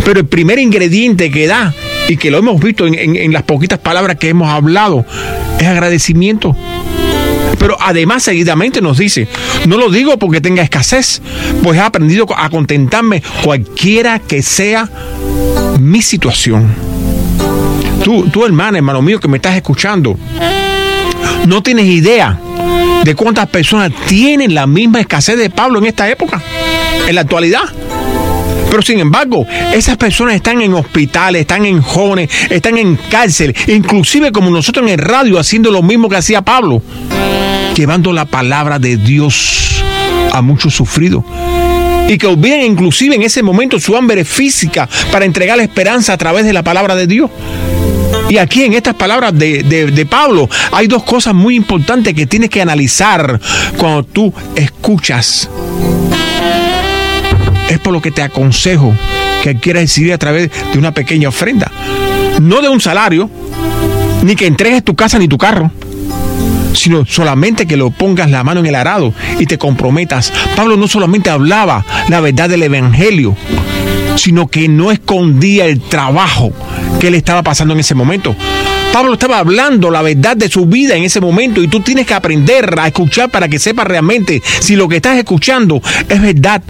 Pero 0.06 0.22
el 0.22 0.28
primer 0.28 0.60
ingrediente 0.60 1.30
que 1.32 1.48
da 1.48 1.74
y 2.08 2.18
que 2.18 2.32
lo 2.32 2.38
hemos 2.38 2.60
visto 2.62 2.88
en, 2.88 3.34
las 3.34 3.44
poquitas 3.44 3.80
palabras 3.80 4.18
que 4.18 4.30
hemos 4.30 4.50
hablado, 4.50 5.06
es 5.60 5.68
agradecimiento. 5.68 6.56
Pero 7.60 7.76
además 7.80 8.24
seguidamente 8.24 8.82
nos 8.82 8.98
dice, 8.98 9.28
no 9.66 9.78
lo 9.78 9.90
digo 9.90 10.18
porque 10.18 10.42
tenga 10.42 10.62
escasez, 10.62 11.22
pues 11.64 11.78
he 11.78 11.82
aprendido 11.82 12.26
a 12.36 12.50
contentarme 12.50 13.22
cualquiera 13.44 14.20
que 14.20 14.42
sea 14.42 14.90
mi 15.80 16.02
situación. 16.02 16.74
Tú, 18.04 18.30
tú 18.30 18.46
hermana, 18.46 18.78
hermano 18.78 19.02
mío 19.02 19.20
que 19.20 19.28
me 19.28 19.38
estás 19.38 19.56
escuchando, 19.56 20.18
no 21.46 21.64
tienes 21.64 21.86
idea 21.86 22.40
de 23.04 23.16
cuántas 23.16 23.48
personas 23.48 23.92
tienen 24.08 24.54
la 24.54 24.68
misma 24.68 25.00
escasez 25.00 25.38
de 25.38 25.50
Pablo 25.50 25.80
en 25.80 25.86
esta 25.86 26.10
época, 26.10 26.42
en 27.08 27.16
la 27.16 27.22
actualidad. 27.22 27.64
Pero 28.70 28.82
sin 28.82 29.00
embargo, 29.00 29.46
esas 29.74 29.98
personas 29.98 30.36
están 30.36 30.62
en 30.62 30.74
hospitales, 30.74 31.42
están 31.42 31.66
en 31.66 31.82
jóvenes, 31.82 32.30
están 32.50 32.78
en 32.78 32.98
cárcel, 33.10 33.56
inclusive 33.68 34.32
como 34.32 34.50
nosotros 34.50 34.86
en 34.86 34.94
el 34.94 35.00
radio 35.00 35.40
haciendo 35.40 35.72
lo 35.72 35.82
mismo 35.82 36.10
que 36.10 36.18
hacía 36.18 36.42
Pablo, 36.42 36.82
llevando 37.76 38.12
la 38.12 38.26
palabra 38.26 38.78
de 38.78 38.98
Dios 38.98 39.84
a 40.34 40.42
muchos 40.42 40.74
sufridos 40.74 41.24
y 42.10 42.18
que 42.18 42.28
olviden 42.28 42.62
inclusive 42.62 43.16
en 43.16 43.24
ese 43.24 43.44
momento 43.44 43.80
su 43.80 43.96
hambre 43.96 44.24
física 44.24 44.88
para 45.12 45.26
entregar 45.26 45.58
la 45.58 45.64
esperanza 45.64 46.14
a 46.14 46.18
través 46.18 46.46
de 46.46 46.54
la 46.54 46.64
palabra 46.64 46.96
de 46.96 47.08
Dios. 47.08 47.30
Y 48.30 48.38
aquí 48.38 48.64
en 48.64 48.74
estas 48.74 48.96
palabras 48.96 49.38
de, 49.38 49.64
de, 49.64 50.06
Pablo 50.06 50.50
hay 50.72 50.88
dos 50.88 51.04
cosas 51.04 51.34
muy 51.34 51.56
importantes 51.56 52.14
que 52.14 52.26
tienes 52.26 52.50
que 52.50 52.62
analizar 52.62 53.40
cuando 53.78 54.04
tú 54.04 54.34
escuchas 54.56 55.50
es 57.70 57.80
por 57.80 57.94
lo 57.94 58.02
que 58.02 58.12
te 58.12 58.22
aconsejo 58.22 58.96
que 59.44 59.58
quieras 59.58 59.84
decidir 59.84 60.14
a 60.14 60.18
través 60.18 60.50
de 60.72 60.80
una 60.80 60.94
pequeña 60.94 61.30
ofrenda. 61.30 61.72
No 62.42 62.62
de 62.62 62.70
un 62.70 62.82
salario, 62.82 63.30
ni 64.24 64.36
que 64.36 64.48
entregues 64.48 64.84
tu 64.84 64.96
casa 64.96 65.20
ni 65.20 65.28
tu 65.28 65.38
carro, 65.38 65.72
sino 66.74 67.06
solamente 67.06 67.66
que 67.66 67.78
lo 67.78 67.92
pongas 67.92 68.30
la 68.30 68.44
mano 68.44 68.60
en 68.62 68.68
el 68.68 68.76
arado 68.76 69.14
y 69.40 69.46
te 69.46 69.58
comprometas. 69.58 70.32
Pablo 70.56 70.78
no 70.78 70.88
solamente 70.88 71.30
hablaba 71.30 71.86
la 72.10 72.20
verdad 72.20 72.50
del 72.50 72.64
Evangelio, 72.64 73.36
sino 74.18 74.48
que 74.48 74.68
no 74.68 74.92
escondía 74.92 75.66
el 75.66 75.80
trabajo 75.80 76.52
que 77.00 77.10
le 77.10 77.18
estaba 77.18 77.44
pasando 77.44 77.74
en 77.74 77.80
ese 77.80 77.96
momento. 77.96 78.36
Pablo 78.92 79.14
estaba 79.14 79.40
hablando 79.40 79.92
la 79.92 80.02
verdad 80.02 80.36
de 80.36 80.50
su 80.50 80.66
vida 80.66 80.96
en 80.96 81.04
ese 81.04 81.22
momento 81.22 81.62
y 81.62 81.68
tú 81.68 81.82
tienes 81.82 82.08
que 82.08 82.14
aprender 82.14 82.74
a 82.80 82.88
escuchar 82.88 83.30
para 83.30 83.48
que 83.48 83.60
sepas 83.60 83.86
realmente 83.88 84.42
si 84.60 84.76
lo 84.76 84.88
que 84.88 84.98
estás 84.98 85.18
escuchando 85.18 85.82
es 86.10 86.22
verdad 86.22 86.64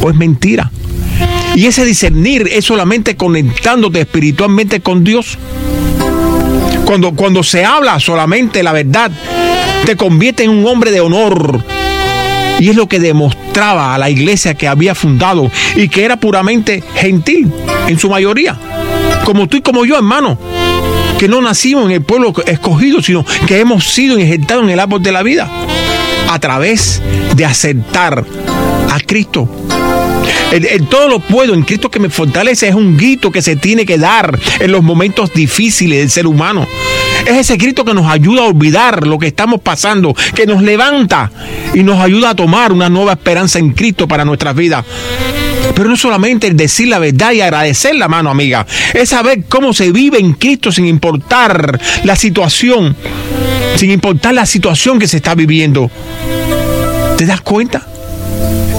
o 0.00 0.10
es 0.10 0.16
mentira. 0.16 0.70
Y 1.54 1.66
ese 1.66 1.84
discernir 1.84 2.48
es 2.50 2.64
solamente 2.64 3.16
conectándote 3.16 4.00
espiritualmente 4.00 4.80
con 4.80 5.04
Dios. 5.04 5.38
Cuando, 6.84 7.14
cuando 7.14 7.42
se 7.42 7.64
habla 7.64 7.98
solamente 8.00 8.62
la 8.62 8.72
verdad, 8.72 9.10
te 9.84 9.96
convierte 9.96 10.44
en 10.44 10.50
un 10.50 10.66
hombre 10.66 10.90
de 10.90 11.00
honor. 11.00 11.64
Y 12.60 12.68
es 12.68 12.76
lo 12.76 12.88
que 12.88 13.00
demostraba 13.00 13.94
a 13.94 13.98
la 13.98 14.10
iglesia 14.10 14.54
que 14.54 14.68
había 14.68 14.94
fundado 14.94 15.50
y 15.74 15.88
que 15.88 16.04
era 16.04 16.16
puramente 16.16 16.82
gentil 16.94 17.50
en 17.88 17.98
su 17.98 18.08
mayoría. 18.08 18.56
Como 19.24 19.48
tú 19.48 19.56
y 19.56 19.62
como 19.62 19.84
yo, 19.84 19.96
hermano. 19.96 20.38
Que 21.18 21.28
no 21.28 21.40
nacimos 21.40 21.86
en 21.86 21.92
el 21.92 22.02
pueblo 22.02 22.32
escogido, 22.46 23.00
sino 23.00 23.24
que 23.46 23.60
hemos 23.60 23.84
sido 23.84 24.18
injertados 24.18 24.64
en 24.64 24.70
el 24.70 24.80
árbol 24.80 25.02
de 25.02 25.12
la 25.12 25.22
vida. 25.22 25.48
A 26.28 26.38
través 26.38 27.00
de 27.36 27.44
aceptar 27.44 28.24
a 28.90 29.00
Cristo 29.00 29.48
el, 30.52 30.86
todo 30.86 31.08
lo 31.08 31.20
puedo 31.20 31.54
en 31.54 31.62
Cristo 31.62 31.90
que 31.90 31.98
me 31.98 32.10
fortalece 32.10 32.68
es 32.68 32.74
un 32.74 32.96
grito 32.96 33.32
que 33.32 33.40
se 33.40 33.56
tiene 33.56 33.86
que 33.86 33.96
dar 33.96 34.38
en 34.60 34.70
los 34.70 34.82
momentos 34.82 35.32
difíciles 35.32 35.98
del 35.98 36.10
ser 36.10 36.26
humano. 36.26 36.66
Es 37.26 37.38
ese 37.38 37.56
grito 37.56 37.84
que 37.84 37.94
nos 37.94 38.10
ayuda 38.10 38.42
a 38.42 38.46
olvidar 38.46 39.06
lo 39.06 39.18
que 39.18 39.28
estamos 39.28 39.60
pasando, 39.60 40.14
que 40.34 40.46
nos 40.46 40.62
levanta 40.62 41.30
y 41.74 41.82
nos 41.82 42.00
ayuda 42.00 42.30
a 42.30 42.34
tomar 42.34 42.72
una 42.72 42.88
nueva 42.88 43.12
esperanza 43.12 43.58
en 43.58 43.70
Cristo 43.70 44.08
para 44.08 44.24
nuestras 44.24 44.54
vidas. 44.54 44.84
Pero 45.74 45.88
no 45.88 45.96
solamente 45.96 46.46
el 46.46 46.56
decir 46.56 46.88
la 46.88 46.98
verdad 46.98 47.32
y 47.32 47.40
agradecer 47.40 47.94
la 47.94 48.08
mano, 48.08 48.30
amiga. 48.30 48.66
Es 48.92 49.10
saber 49.10 49.44
cómo 49.48 49.72
se 49.72 49.92
vive 49.92 50.18
en 50.18 50.34
Cristo 50.34 50.72
sin 50.72 50.86
importar 50.86 51.80
la 52.04 52.16
situación, 52.16 52.96
sin 53.76 53.90
importar 53.90 54.34
la 54.34 54.44
situación 54.44 54.98
que 54.98 55.08
se 55.08 55.18
está 55.18 55.34
viviendo 55.34 55.90
¿Te 57.22 57.26
das 57.26 57.40
cuenta? 57.40 57.86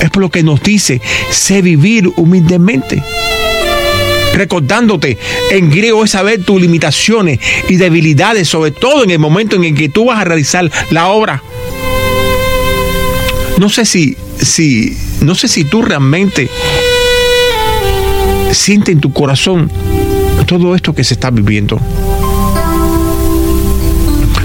Es 0.02 0.10
por 0.10 0.22
lo 0.22 0.30
que 0.30 0.44
nos 0.44 0.62
dice, 0.62 1.02
sé 1.32 1.62
vivir 1.62 2.12
humildemente. 2.18 3.02
Recordándote, 4.34 5.18
en 5.52 5.70
griego 5.70 6.04
es 6.04 6.12
saber 6.12 6.44
tus 6.44 6.60
limitaciones 6.60 7.40
y 7.70 7.76
debilidades, 7.76 8.48
sobre 8.48 8.72
todo 8.72 9.04
en 9.04 9.12
el 9.12 9.20
momento 9.20 9.56
en 9.56 9.64
el 9.64 9.76
que 9.76 9.90
tú 9.90 10.06
vas 10.06 10.20
a 10.20 10.24
realizar 10.24 10.70
la 10.90 11.10
obra. 11.10 11.42
No 13.60 13.70
sé 13.70 13.86
si, 13.86 14.18
si, 14.42 14.98
no 15.22 15.36
sé 15.36 15.48
si 15.48 15.64
tú 15.66 15.84
realmente 15.84 16.50
sientes 18.52 18.94
en 18.94 19.02
tu 19.02 19.14
corazón 19.14 19.72
todo 20.46 20.76
esto 20.76 20.94
que 20.94 21.04
se 21.04 21.14
está 21.14 21.30
viviendo. 21.30 21.80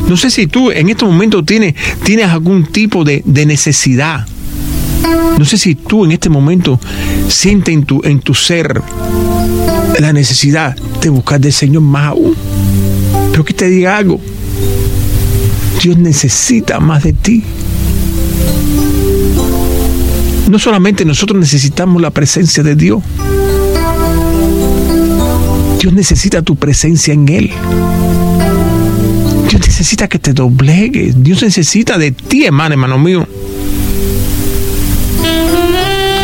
No 0.09 0.16
sé 0.16 0.30
si 0.30 0.47
tú 0.47 0.71
en 0.71 0.88
este 0.88 1.04
momento 1.04 1.45
tienes, 1.45 1.75
tienes 2.02 2.26
algún 2.26 2.66
tipo 2.66 3.04
de, 3.04 3.23
de 3.25 3.47
necesidad. 3.47 4.26
No 5.38 5.45
sé 5.45 5.57
si 5.57 5.75
tú 5.75 6.05
en 6.05 6.12
este 6.12 6.28
momento 6.28 6.81
sientes 7.28 7.75
en 7.75 7.85
tu, 7.85 8.00
en 8.05 8.21
tu 8.21 8.35
ser 8.35 8.83
la 9.99 10.12
necesidad 10.12 10.76
de 11.00 11.09
buscar 11.09 11.40
del 11.40 11.52
Señor 11.52 11.83
más 11.83 12.07
aún. 12.07 12.35
Pero 13.31 13.45
que 13.45 13.55
te 13.55 13.69
diga 13.69 13.97
algo. 13.97 14.21
Dios 15.83 15.97
necesita 15.97 16.81
más 16.81 17.05
de 17.05 17.12
ti. 17.12 17.45
No 20.49 20.59
solamente 20.59 21.05
nosotros 21.05 21.38
necesitamos 21.38 22.02
la 22.02 22.11
presencia 22.11 22.62
de 22.62 22.75
Dios. 22.75 23.02
Dios 25.81 25.93
necesita 25.93 26.43
tu 26.43 26.57
presencia 26.57 27.14
en 27.14 27.28
Él. 27.28 27.50
Dios 29.49 29.61
necesita 29.61 30.09
que 30.09 30.19
te 30.19 30.33
doblegues. 30.33 31.23
Dios 31.23 31.43
necesita 31.43 31.99
de 31.99 32.11
ti, 32.11 32.45
hermano, 32.47 32.73
hermano 32.73 32.99
mío. 32.99 33.28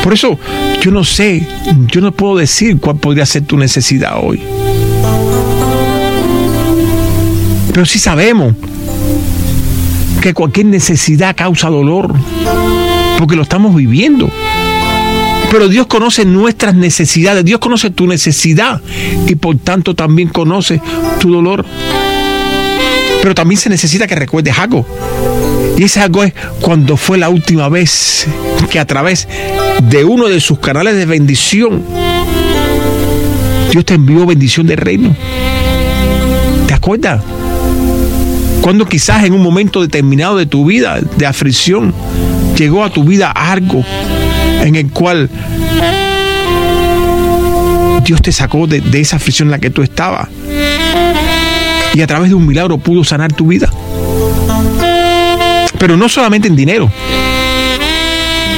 Por 0.05 0.13
eso 0.13 0.39
yo 0.83 0.91
no 0.91 1.03
sé, 1.03 1.47
yo 1.87 2.03
no 2.03 2.13
puedo 2.13 2.37
decir 2.37 2.79
cuál 2.79 2.97
podría 2.97 3.25
ser 3.25 3.47
tu 3.47 3.57
necesidad 3.57 4.19
hoy. 4.23 4.39
Pero 7.73 7.87
sí 7.87 7.99
sabemos 7.99 8.55
que 10.21 10.35
cualquier 10.35 10.67
necesidad 10.67 11.35
causa 11.35 11.71
dolor, 11.71 12.15
porque 13.19 13.35
lo 13.35 13.43
estamos 13.43 13.75
viviendo. 13.75 14.31
Pero 15.51 15.69
Dios 15.69 15.87
conoce 15.87 16.27
nuestras 16.27 16.75
necesidades, 16.75 17.43
Dios 17.43 17.59
conoce 17.59 17.89
tu 17.89 18.07
necesidad 18.07 18.83
y 19.27 19.37
por 19.37 19.57
tanto 19.57 19.95
también 19.95 20.29
conoce 20.29 20.83
tu 21.19 21.33
dolor. 21.33 21.65
Pero 23.25 23.35
también 23.35 23.59
se 23.59 23.71
necesita 23.71 24.07
que 24.07 24.15
recuerdes 24.15 24.59
algo. 24.59 24.87
Y 25.79 25.85
ese 25.85 25.99
algo 26.01 26.23
es 26.25 26.35
cuando 26.61 26.99
fue 26.99 27.17
la 27.17 27.31
última 27.31 27.71
vez 27.71 28.27
que 28.69 28.79
a 28.79 28.87
través 28.87 29.27
de 29.83 30.05
uno 30.05 30.29
de 30.29 30.41
sus 30.41 30.59
canales 30.59 30.95
de 30.95 31.07
bendición, 31.07 31.83
Dios 33.71 33.83
te 33.87 33.95
envió 33.95 34.27
bendición 34.27 34.67
del 34.67 34.77
reino. 34.77 35.17
¿Te 36.67 36.75
acuerdas? 36.75 37.23
Cuando 38.61 38.85
quizás 38.85 39.25
en 39.25 39.33
un 39.33 39.43
momento 39.43 39.81
determinado 39.81 40.37
de 40.37 40.45
tu 40.45 40.67
vida, 40.67 41.01
de 41.01 41.25
aflicción, 41.25 41.95
llegó 42.59 42.85
a 42.85 42.91
tu 42.91 43.05
vida 43.05 43.31
algo 43.31 43.83
en 44.61 44.75
el 44.75 44.91
cual 44.91 45.31
Dios 48.05 48.21
te 48.21 48.33
sacó 48.33 48.67
de, 48.67 48.83
de 48.83 49.01
esa 49.01 49.17
aflicción 49.17 49.49
en 49.49 49.53
la 49.53 49.61
que 49.61 49.71
tú 49.71 49.83
estabas 49.83 50.29
y 51.95 52.03
a 52.03 52.07
través 52.07 52.29
de 52.29 52.35
un 52.35 52.47
milagro 52.47 52.77
pudo 52.79 53.05
sanar 53.05 53.33
tu 53.33 53.47
vida. 53.47 53.71
Pero 55.79 55.97
no 55.97 56.09
solamente 56.09 56.49
en 56.49 56.57
dinero, 56.57 56.91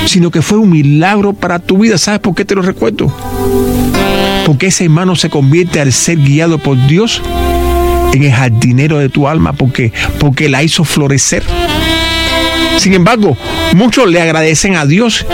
sino 0.06 0.30
que 0.30 0.42
fue 0.42 0.58
un 0.58 0.70
milagro 0.70 1.32
para 1.32 1.58
tu 1.58 1.78
vida. 1.78 1.98
¿Sabes 1.98 2.20
por 2.20 2.34
qué 2.34 2.44
te 2.44 2.54
lo 2.54 2.62
recuerdo? 2.62 3.12
Porque 4.46 4.68
ese 4.68 4.84
hermano 4.84 5.16
se 5.16 5.28
convierte 5.28 5.80
al 5.80 5.92
ser 5.92 6.18
guiado 6.18 6.58
por 6.58 6.76
Dios 6.86 7.20
en 8.12 8.22
el 8.22 8.32
jardinero 8.32 8.98
de 8.98 9.08
tu 9.08 9.28
alma, 9.28 9.52
porque, 9.52 9.92
porque 10.18 10.48
la 10.48 10.62
hizo 10.62 10.84
florecer. 10.84 11.42
Sin 12.78 12.94
embargo, 12.94 13.36
muchos 13.74 14.08
le 14.08 14.20
agradecen 14.20 14.76
a 14.76 14.86
Dios 14.86 15.26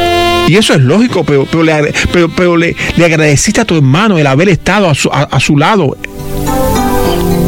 y 0.48 0.57
eso 0.57 0.74
es 0.74 0.81
lógico, 0.81 1.24
pero, 1.24 1.46
pero, 1.46 1.62
le, 1.62 1.94
pero, 2.35 2.57
le, 2.57 2.74
agradeciste 3.05 3.61
a 3.61 3.64
tu 3.64 3.76
hermano 3.76 4.18
el 4.18 4.26
haber 4.26 4.48
estado 4.48 4.88
a 4.88 4.94
su, 4.94 5.11
a 5.12 5.38
su 5.38 5.57
lado 5.57 5.96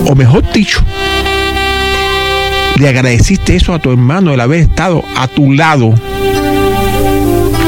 o 0.06 0.14
mejor 0.14 0.50
dicho, 0.52 0.80
le 2.76 2.88
agradeciste 2.88 3.56
eso 3.56 3.72
a 3.72 3.78
tu 3.78 3.90
hermano, 3.90 4.32
el 4.32 4.40
haber 4.40 4.60
estado 4.60 5.04
a 5.16 5.28
tu 5.28 5.52
lado 5.52 5.94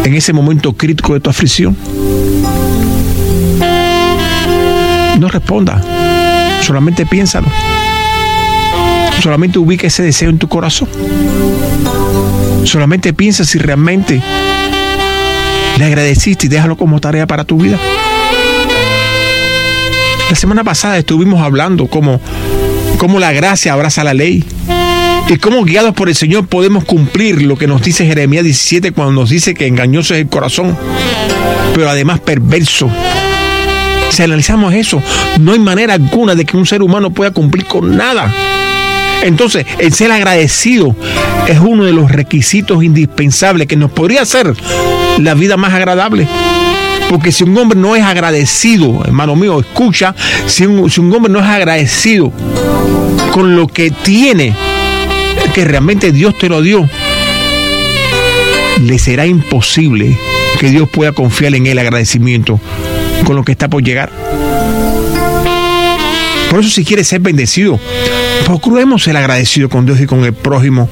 en 0.05 0.14
ese 0.14 0.33
momento 0.33 0.72
crítico 0.72 1.14
de 1.14 1.20
tu 1.20 1.31
aflicción. 1.31 1.77
No 5.18 5.29
responda, 5.29 5.81
solamente 6.62 7.07
piénsalo. 7.07 7.49
Solamente 9.22 9.59
ubica 9.59 9.87
ese 9.87 10.03
deseo 10.03 10.31
en 10.31 10.38
tu 10.38 10.46
corazón. 10.49 10.88
Solamente 12.64 13.12
piensa 13.12 13.44
si 13.44 13.59
realmente 13.59 14.22
le 15.79 15.85
agradeciste 15.85 16.46
y 16.46 16.49
déjalo 16.49 16.77
como 16.77 17.01
tarea 17.01 17.27
para 17.27 17.44
tu 17.44 17.59
vida. 17.59 17.79
La 20.29 20.35
semana 20.35 20.65
pasada 20.65 20.99
estuvimos 20.99 21.41
hablando 21.41 21.87
cómo, 21.87 22.21
cómo 22.99 23.21
la 23.21 23.33
gracia 23.33 23.73
abraza 23.73 24.03
la 24.03 24.12
ley 24.12 24.45
y 25.29 25.37
cómo 25.37 25.65
guiados 25.65 25.95
por 25.95 26.09
el 26.09 26.17
Señor 26.17 26.49
podemos 26.49 26.85
cumplir 26.85 27.43
lo 27.43 27.57
que 27.57 27.69
nos 27.69 27.83
dice 27.83 28.07
Jeremías 28.07 28.43
17 28.43 28.91
cuando 28.91 29.12
nos 29.12 29.31
dice 29.31 29.55
que 29.55 29.69
engañoso 29.69 30.15
es 30.15 30.21
el 30.23 30.29
corazón, 30.29 30.77
pero 31.75 31.89
además 31.89 32.19
perverso. 32.21 32.91
Si 34.11 34.23
analizamos 34.23 34.75
eso, 34.75 35.01
no 35.39 35.53
hay 35.53 35.61
manera 35.61 35.95
alguna 35.95 36.35
de 36.35 36.45
que 36.45 36.57
un 36.57 36.67
ser 36.67 36.83
humano 36.83 37.11
pueda 37.11 37.31
cumplir 37.31 37.65
con 37.67 37.97
nada. 37.97 38.33
Entonces, 39.23 39.65
el 39.79 39.93
ser 39.93 40.11
agradecido 40.11 40.97
es 41.47 41.59
uno 41.61 41.85
de 41.85 41.93
los 41.93 42.11
requisitos 42.11 42.83
indispensables 42.83 43.69
que 43.69 43.77
nos 43.77 43.93
podría 43.93 44.23
hacer 44.23 44.55
la 45.19 45.35
vida 45.35 45.57
más 45.57 45.73
agradable. 45.73 46.27
Porque 47.09 47.31
si 47.31 47.45
un 47.45 47.57
hombre 47.57 47.79
no 47.79 47.95
es 47.95 48.03
agradecido, 48.03 49.03
hermano 49.05 49.37
mío, 49.37 49.61
escucha, 49.61 50.14
si 50.47 50.66
un, 50.66 50.90
si 50.90 51.01
un 51.01 51.12
hombre 51.12 51.33
no 51.33 51.38
es 51.38 51.47
agradecido 51.47 52.33
con 53.33 53.55
lo 53.55 53.69
que 53.69 53.90
tiene, 53.90 54.57
que 55.55 55.64
realmente 55.64 56.11
Dios 56.11 56.37
te 56.37 56.49
lo 56.49 56.62
dio, 56.62 56.88
le 58.83 58.99
será 58.99 59.27
imposible 59.27 60.19
que 60.59 60.71
Dios 60.71 60.88
pueda 60.88 61.12
confiar 61.12 61.55
en 61.55 61.66
el 61.66 61.79
agradecimiento 61.79 62.61
con 63.25 63.37
lo 63.37 63.45
que 63.45 63.53
está 63.53 63.69
por 63.69 63.83
llegar. 63.83 64.11
Por 66.51 66.61
eso 66.61 66.71
si 66.71 66.85
quieres 66.85 67.07
ser 67.07 67.21
bendecido, 67.21 67.79
procuremos 68.45 69.05
ser 69.05 69.16
agradecido 69.16 69.69
con 69.69 69.87
Dios 69.87 70.01
y 70.01 70.07
con 70.07 70.25
el 70.25 70.33
prójimo. 70.33 70.88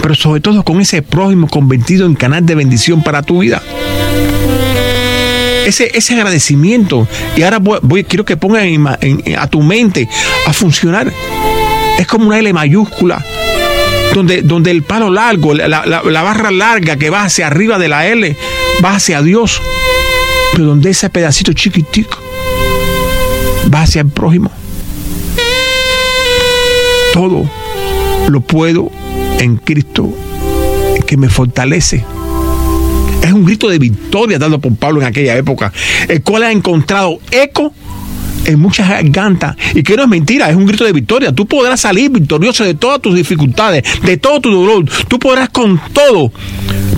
Pero 0.00 0.14
sobre 0.14 0.40
todo 0.40 0.62
con 0.64 0.80
ese 0.80 1.02
prójimo 1.02 1.46
convertido 1.46 2.06
en 2.06 2.14
canal 2.14 2.44
de 2.44 2.54
bendición 2.54 3.02
para 3.02 3.22
tu 3.22 3.40
vida 3.40 3.62
ese, 5.66 5.90
ese 5.94 6.14
agradecimiento. 6.14 7.06
Y 7.36 7.42
ahora 7.42 7.58
voy, 7.58 8.04
quiero 8.04 8.24
que 8.24 8.36
pongan 8.36 8.86
a 9.38 9.46
tu 9.46 9.62
mente 9.62 10.08
a 10.46 10.52
funcionar. 10.52 11.12
Es 11.98 12.06
como 12.06 12.26
una 12.26 12.38
L 12.38 12.52
mayúscula. 12.52 13.24
Donde, 14.14 14.42
donde 14.42 14.70
el 14.70 14.82
palo 14.82 15.08
largo, 15.08 15.54
la, 15.54 15.86
la 15.86 16.22
barra 16.22 16.50
larga 16.50 16.96
que 16.96 17.08
va 17.08 17.24
hacia 17.24 17.46
arriba 17.46 17.78
de 17.78 17.88
la 17.88 18.06
L, 18.06 18.36
va 18.84 18.96
hacia 18.96 19.22
Dios. 19.22 19.60
Pero 20.52 20.66
donde 20.66 20.90
ese 20.90 21.08
pedacito 21.08 21.54
chiquitico 21.54 22.18
va 23.72 23.82
hacia 23.82 24.02
el 24.02 24.08
prójimo. 24.08 24.50
Todo 27.14 27.48
lo 28.28 28.40
puedo 28.40 28.90
en 29.38 29.56
Cristo 29.56 30.12
que 31.06 31.16
me 31.16 31.28
fortalece. 31.28 32.04
Es 33.22 33.32
un 33.32 33.44
grito 33.44 33.68
de 33.68 33.78
victoria 33.78 34.38
dado 34.38 34.58
por 34.58 34.74
Pablo 34.76 35.00
en 35.00 35.06
aquella 35.06 35.36
época, 35.36 35.72
el 36.08 36.22
cual 36.22 36.42
ha 36.42 36.52
encontrado 36.52 37.20
eco 37.30 37.72
en 38.44 38.58
muchas 38.58 38.88
gargantas. 38.88 39.56
Y 39.74 39.82
que 39.82 39.96
no 39.96 40.02
es 40.02 40.08
mentira, 40.08 40.50
es 40.50 40.56
un 40.56 40.66
grito 40.66 40.84
de 40.84 40.92
victoria. 40.92 41.32
Tú 41.32 41.46
podrás 41.46 41.80
salir 41.80 42.10
victorioso 42.10 42.64
de 42.64 42.74
todas 42.74 43.00
tus 43.00 43.14
dificultades, 43.14 43.84
de 44.02 44.16
todo 44.16 44.40
tu 44.40 44.50
dolor. 44.50 44.84
Tú 45.08 45.18
podrás 45.18 45.48
con 45.50 45.80
todo. 45.92 46.32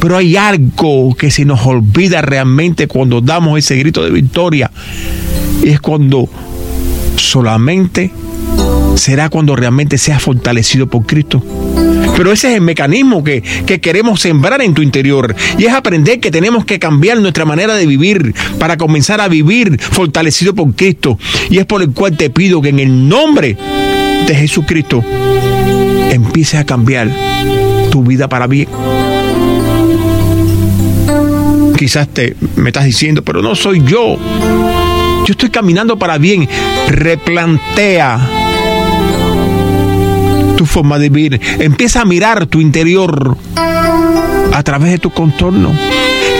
Pero 0.00 0.16
hay 0.16 0.36
algo 0.36 1.14
que 1.14 1.30
se 1.30 1.44
nos 1.44 1.64
olvida 1.66 2.22
realmente 2.22 2.86
cuando 2.88 3.20
damos 3.20 3.58
ese 3.58 3.76
grito 3.76 4.02
de 4.02 4.10
victoria. 4.10 4.70
Y 5.62 5.70
es 5.70 5.80
cuando 5.80 6.28
solamente 7.16 8.12
será 8.96 9.28
cuando 9.28 9.56
realmente 9.56 9.98
seas 9.98 10.22
fortalecido 10.22 10.86
por 10.86 11.06
Cristo. 11.06 11.42
Pero 12.16 12.32
ese 12.32 12.50
es 12.50 12.54
el 12.54 12.60
mecanismo 12.60 13.24
que, 13.24 13.42
queremos 13.80 14.20
sembrar 14.20 14.62
en 14.62 14.74
tu 14.74 14.82
interior. 14.82 15.34
Y 15.58 15.64
es 15.64 15.72
aprender 15.72 16.20
que 16.20 16.30
tenemos 16.30 16.64
que 16.64 16.78
cambiar 16.78 17.18
nuestra 17.20 17.44
manera 17.44 17.74
de 17.74 17.86
vivir 17.86 18.34
para 18.58 18.76
comenzar 18.76 19.20
a 19.20 19.28
vivir 19.28 19.80
fortalecido 19.80 20.54
por 20.54 20.74
Cristo. 20.74 21.18
Y 21.50 21.58
es 21.58 21.66
por 21.66 21.82
el 21.82 21.90
cual 21.90 22.16
te 22.16 22.30
pido 22.30 22.62
que 22.62 22.68
en 22.68 22.78
el 22.78 23.08
nombre 23.08 23.56
de 24.26 24.34
Jesucristo 24.34 25.04
empieces 26.10 26.60
a 26.60 26.64
cambiar 26.64 27.10
tu 27.90 28.04
vida 28.04 28.28
para 28.28 28.46
bien. 28.46 28.68
quizás 31.76 32.08
te 32.08 32.34
me 32.56 32.70
estás 32.70 32.84
diciendo, 32.84 33.22
pero 33.22 33.42
no 33.42 33.54
soy 33.54 33.82
yo. 33.84 34.16
Yo 34.16 35.32
estoy 35.32 35.50
caminando 35.50 35.98
para 35.98 36.16
bien. 36.16 36.48
Replantea 36.88 38.43
forma 40.66 40.98
de 40.98 41.08
vivir. 41.08 41.40
Empieza 41.58 42.02
a 42.02 42.04
mirar 42.04 42.46
tu 42.46 42.60
interior 42.60 43.36
a 44.52 44.62
través 44.62 44.92
de 44.92 44.98
tu 44.98 45.10
contorno. 45.10 45.72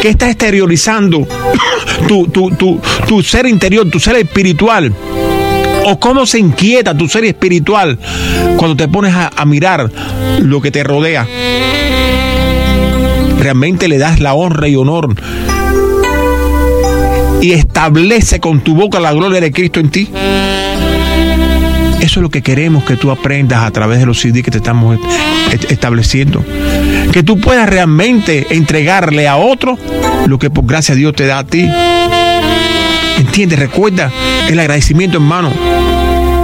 ¿Qué 0.03 0.11
está 0.11 0.29
exteriorizando 0.29 1.27
tu, 2.09 2.27
tu, 2.29 2.51
tu, 2.53 2.81
tu 3.07 3.23
ser 3.23 3.47
interior, 3.47 3.89
tu 3.91 4.01
ser 4.01 4.17
espiritual? 4.17 4.93
¿O 5.87 5.99
cómo 5.99 6.25
se 6.27 6.39
inquieta 6.39 6.97
tu 6.97 7.09
ser 7.09 7.25
espiritual 7.25 7.99
cuando 8.57 8.77
te 8.77 8.89
pones 8.89 9.15
a 9.15 9.45
mirar 9.45 9.91
lo 10.41 10.61
que 10.61 10.71
te 10.71 10.83
rodea? 10.83 11.27
realmente 13.45 13.89
le 13.89 13.99
das 13.99 14.21
la 14.21 14.33
honra 14.33 14.69
y 14.69 14.75
honor 14.75 15.15
y 17.43 17.53
establece 17.53 18.41
con 18.41 18.63
tu 18.63 18.75
boca 18.75 19.01
la 19.01 19.13
gloria 19.13 19.39
de 19.39 19.53
Cristo 19.53 19.81
en 19.81 19.91
ti. 19.91 20.09
Eso 22.05 22.21
es 22.21 22.23
lo 22.23 22.29
que 22.29 22.43
queremos 22.43 22.85
que 22.85 22.97
tú 22.97 23.11
aprendas 23.11 23.63
a 23.63 23.71
través 23.71 23.99
de 23.99 24.05
los 24.05 24.21
CD 24.21 24.43
que 24.43 24.51
te 24.51 24.59
estamos 24.59 24.99
estableciendo. 25.71 26.45
Que 27.11 27.23
tú 27.23 27.41
puedas 27.41 27.67
realmente 27.67 28.47
entregarle 28.51 29.27
a 29.27 29.37
otro 29.37 29.79
lo 30.27 30.39
que 30.39 30.51
por 30.51 30.67
gracia 30.67 30.95
Dios 30.95 31.15
te 31.15 31.27
da 31.27 31.39
a 31.39 31.47
ti. 31.47 31.67
¿Entiendes? 33.19 33.59
Recuerda 33.59 34.13
el 34.51 34.61
agradecimiento, 34.61 35.17
hermano 35.17 35.84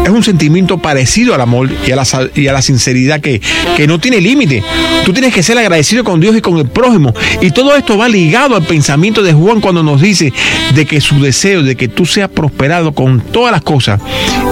es 0.04 0.10
un 0.10 0.22
sentimiento 0.22 0.78
parecido 0.78 1.34
al 1.34 1.40
amor 1.40 1.70
y 1.86 1.90
a 1.90 1.96
la, 1.96 2.04
y 2.34 2.46
a 2.46 2.52
la 2.52 2.62
sinceridad 2.62 3.20
que, 3.20 3.40
que 3.76 3.86
no 3.86 3.98
tiene 3.98 4.20
límite. 4.20 4.62
Tú 5.04 5.12
tienes 5.12 5.32
que 5.34 5.42
ser 5.42 5.58
agradecido 5.58 6.04
con 6.04 6.20
Dios 6.20 6.36
y 6.36 6.40
con 6.40 6.58
el 6.58 6.66
prójimo. 6.68 7.12
Y 7.40 7.50
todo 7.50 7.74
esto 7.76 7.96
va 7.96 8.08
ligado 8.08 8.56
al 8.56 8.64
pensamiento 8.64 9.22
de 9.22 9.32
Juan 9.32 9.60
cuando 9.60 9.82
nos 9.82 10.00
dice 10.00 10.32
de 10.74 10.86
que 10.86 11.00
su 11.00 11.20
deseo 11.20 11.62
de 11.62 11.76
que 11.76 11.88
tú 11.88 12.06
seas 12.06 12.28
prosperado 12.28 12.92
con 12.92 13.20
todas 13.20 13.52
las 13.52 13.62
cosas 13.62 14.00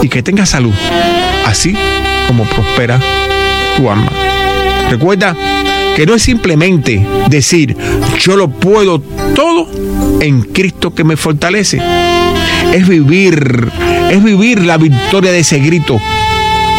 y 0.02 0.08
que 0.08 0.22
tengas 0.22 0.50
salud, 0.50 0.72
así 1.44 1.74
como 2.26 2.44
prospera 2.44 3.00
tu 3.76 3.90
alma. 3.90 4.10
Recuerda 4.90 5.36
que 5.96 6.06
no 6.06 6.14
es 6.14 6.22
simplemente 6.22 7.04
decir 7.28 7.76
yo 8.20 8.36
lo 8.36 8.48
puedo 8.48 9.00
todo 9.34 9.68
en 10.20 10.42
Cristo 10.42 10.94
que 10.94 11.04
me 11.04 11.16
fortalece. 11.16 11.80
Es 12.72 12.86
vivir 12.86 13.70
es 14.10 14.24
vivir 14.24 14.64
la 14.64 14.78
victoria 14.78 15.32
de 15.32 15.40
ese 15.40 15.58
grito, 15.58 16.00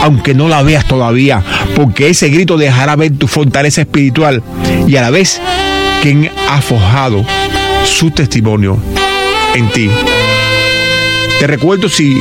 aunque 0.02 0.34
no 0.34 0.48
la 0.48 0.64
veas 0.64 0.88
todavía, 0.88 1.44
porque 1.76 2.10
ese 2.10 2.30
grito 2.30 2.58
dejará 2.58 2.96
ver 2.96 3.18
tu 3.18 3.28
fortaleza 3.28 3.82
espiritual 3.82 4.42
y 4.88 4.96
a 4.96 5.02
la 5.02 5.12
vez 5.12 5.40
quien 6.02 6.32
ha 6.50 6.62
forjado 6.62 7.26
su 7.86 8.12
testimonio 8.12 8.78
en 9.54 9.70
ti. 9.70 9.90
Te 11.40 11.48
recuerdo 11.48 11.88
si 11.88 12.18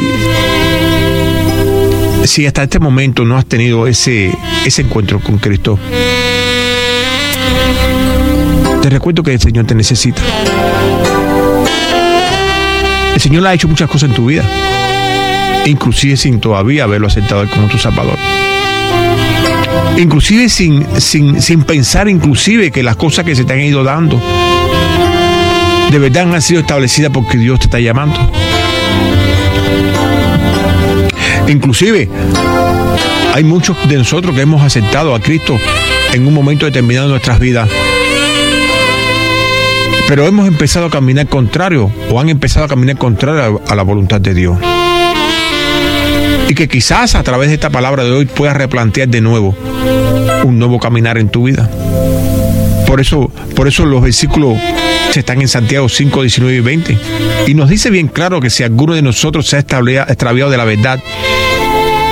si 2.24 2.44
hasta 2.44 2.64
este 2.64 2.78
momento 2.78 3.24
no 3.24 3.38
has 3.38 3.46
tenido 3.46 3.86
ese, 3.86 4.36
ese 4.66 4.82
encuentro 4.82 5.20
con 5.20 5.38
Cristo, 5.38 5.78
recuerdo 8.90 9.22
que 9.22 9.34
el 9.34 9.40
Señor 9.40 9.66
te 9.66 9.74
necesita. 9.74 10.22
El 13.14 13.20
Señor 13.20 13.46
ha 13.46 13.54
hecho 13.54 13.68
muchas 13.68 13.88
cosas 13.88 14.10
en 14.10 14.14
tu 14.14 14.26
vida 14.26 14.44
inclusive 15.68 16.16
sin 16.16 16.40
todavía 16.40 16.84
haberlo 16.84 17.06
aceptado 17.06 17.48
como 17.48 17.68
tu 17.68 17.78
Salvador. 17.78 18.16
Inclusive 19.96 20.48
sin, 20.48 20.86
sin, 21.00 21.42
sin 21.42 21.62
pensar 21.64 22.08
inclusive 22.08 22.70
que 22.70 22.82
las 22.82 22.96
cosas 22.96 23.24
que 23.24 23.34
se 23.34 23.44
te 23.44 23.52
han 23.52 23.60
ido 23.60 23.82
dando 23.84 24.20
de 25.90 25.98
verdad 25.98 26.32
han 26.32 26.42
sido 26.42 26.60
establecidas 26.60 27.10
porque 27.12 27.38
Dios 27.38 27.58
te 27.58 27.66
está 27.66 27.80
llamando. 27.80 28.18
Inclusive 31.48 32.08
hay 33.34 33.44
muchos 33.44 33.76
de 33.88 33.96
nosotros 33.96 34.34
que 34.34 34.42
hemos 34.42 34.62
aceptado 34.62 35.14
a 35.14 35.20
Cristo 35.20 35.58
en 36.12 36.26
un 36.26 36.34
momento 36.34 36.66
determinado 36.66 37.06
de 37.06 37.12
nuestras 37.12 37.38
vidas. 37.40 37.68
Pero 40.08 40.26
hemos 40.26 40.48
empezado 40.48 40.86
a 40.86 40.90
caminar 40.90 41.28
contrario 41.28 41.92
o 42.10 42.18
han 42.18 42.30
empezado 42.30 42.64
a 42.64 42.68
caminar 42.68 42.96
contrario 42.96 43.60
a 43.68 43.74
la 43.74 43.82
voluntad 43.82 44.20
de 44.20 44.34
Dios 44.34 44.58
y 46.48 46.54
que 46.54 46.66
quizás 46.66 47.14
a 47.14 47.22
través 47.22 47.48
de 47.48 47.54
esta 47.54 47.68
palabra 47.68 48.04
de 48.04 48.10
hoy 48.10 48.24
puedas 48.24 48.56
replantear 48.56 49.08
de 49.08 49.20
nuevo 49.20 49.54
un 50.44 50.58
nuevo 50.58 50.80
caminar 50.80 51.18
en 51.18 51.28
tu 51.28 51.44
vida. 51.44 51.68
Por 52.86 53.02
eso, 53.02 53.30
por 53.54 53.68
eso 53.68 53.84
los 53.84 54.02
versículos 54.02 54.58
están 55.14 55.40
en 55.40 55.48
Santiago 55.48 55.88
5, 55.88 56.22
19 56.22 56.56
y 56.56 56.60
20. 56.60 56.98
Y 57.46 57.54
nos 57.54 57.68
dice 57.68 57.90
bien 57.90 58.08
claro 58.08 58.40
que 58.40 58.50
si 58.50 58.62
alguno 58.62 58.94
de 58.94 59.02
nosotros 59.02 59.46
se 59.46 59.56
ha 59.56 59.60
extraviado 59.60 60.50
de 60.50 60.56
la 60.56 60.64
verdad 60.64 61.00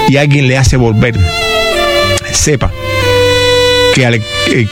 y 0.08 0.16
alguien 0.16 0.48
le 0.48 0.58
hace 0.58 0.76
volver, 0.76 1.18
sepa 2.32 2.70
que, 3.94 4.06
al, 4.06 4.22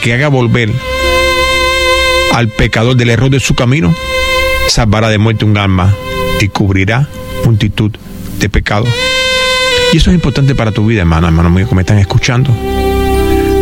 que 0.01 0.13
haga 0.13 0.27
volver 0.27 0.69
al 2.35 2.49
pecador 2.49 2.97
del 2.97 3.09
error 3.11 3.29
de 3.29 3.39
su 3.39 3.55
camino, 3.55 3.95
salvará 4.67 5.07
de 5.07 5.17
muerte 5.17 5.45
un 5.45 5.57
alma 5.57 5.95
y 6.41 6.49
cubrirá 6.49 7.07
multitud 7.45 7.91
de 8.39 8.49
pecados. 8.49 8.89
Y 9.93 9.97
eso 9.97 10.09
es 10.09 10.15
importante 10.15 10.53
para 10.53 10.73
tu 10.73 10.85
vida, 10.85 10.99
hermano, 10.99 11.27
hermano 11.27 11.49
mío, 11.49 11.69
que 11.69 11.75
me 11.75 11.83
están 11.83 11.97
escuchando. 11.97 12.53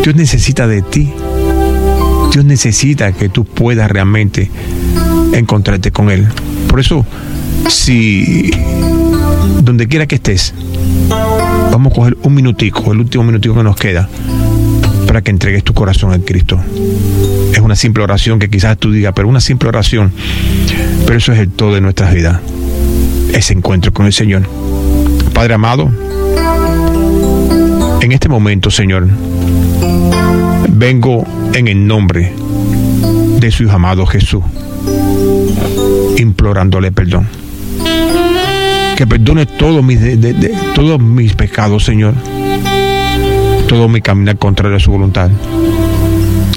Dios 0.03 0.15
necesita 0.15 0.65
de 0.65 0.81
ti. 0.81 1.13
Dios 2.31 2.45
necesita 2.45 3.11
que 3.11 3.29
tú 3.29 3.45
puedas 3.45 3.91
realmente 3.91 4.49
encontrarte 5.33 5.91
con 5.91 6.09
Él. 6.09 6.27
Por 6.67 6.79
eso, 6.79 7.05
si 7.69 8.49
donde 9.61 9.87
quiera 9.87 10.07
que 10.07 10.15
estés, 10.15 10.51
vamos 11.71 11.93
a 11.93 11.95
coger 11.95 12.17
un 12.23 12.33
minutico, 12.33 12.91
el 12.91 13.01
último 13.01 13.23
minutico 13.23 13.53
que 13.53 13.63
nos 13.63 13.75
queda, 13.75 14.09
para 15.13 15.21
que 15.21 15.29
entregues 15.29 15.63
tu 15.63 15.75
corazón 15.75 16.11
a 16.11 16.17
Cristo. 16.17 16.59
Es 17.53 17.59
una 17.59 17.75
simple 17.75 18.03
oración 18.03 18.39
que 18.39 18.49
quizás 18.49 18.79
tú 18.79 18.91
digas, 18.91 19.13
pero 19.15 19.27
una 19.27 19.41
simple 19.41 19.69
oración. 19.69 20.11
Pero 21.05 21.19
eso 21.19 21.33
es 21.33 21.37
el 21.37 21.49
todo 21.49 21.75
de 21.75 21.81
nuestras 21.81 22.15
vidas. 22.15 22.39
Ese 23.31 23.53
encuentro 23.53 23.93
con 23.93 24.07
el 24.07 24.13
Señor. 24.13 24.41
Padre 25.31 25.53
amado, 25.53 25.91
en 28.01 28.11
este 28.11 28.27
momento, 28.27 28.71
Señor, 28.71 29.07
vengo 30.69 31.23
en 31.53 31.67
el 31.67 31.85
nombre 31.85 32.33
de 33.39 33.51
su 33.51 33.65
Hijo 33.65 33.73
amado 33.73 34.07
Jesús, 34.07 34.43
implorándole 36.17 36.91
perdón. 36.91 37.27
Que 38.97 39.05
perdone 39.05 39.45
todos 39.45 39.83
mis, 39.83 39.99
todos 40.73 40.99
mis 40.99 41.35
pecados, 41.35 41.83
Señor. 41.83 42.15
Todo 43.67 43.87
mi 43.87 44.01
caminar 44.01 44.37
contrario 44.37 44.77
a 44.77 44.79
su 44.79 44.91
voluntad. 44.91 45.29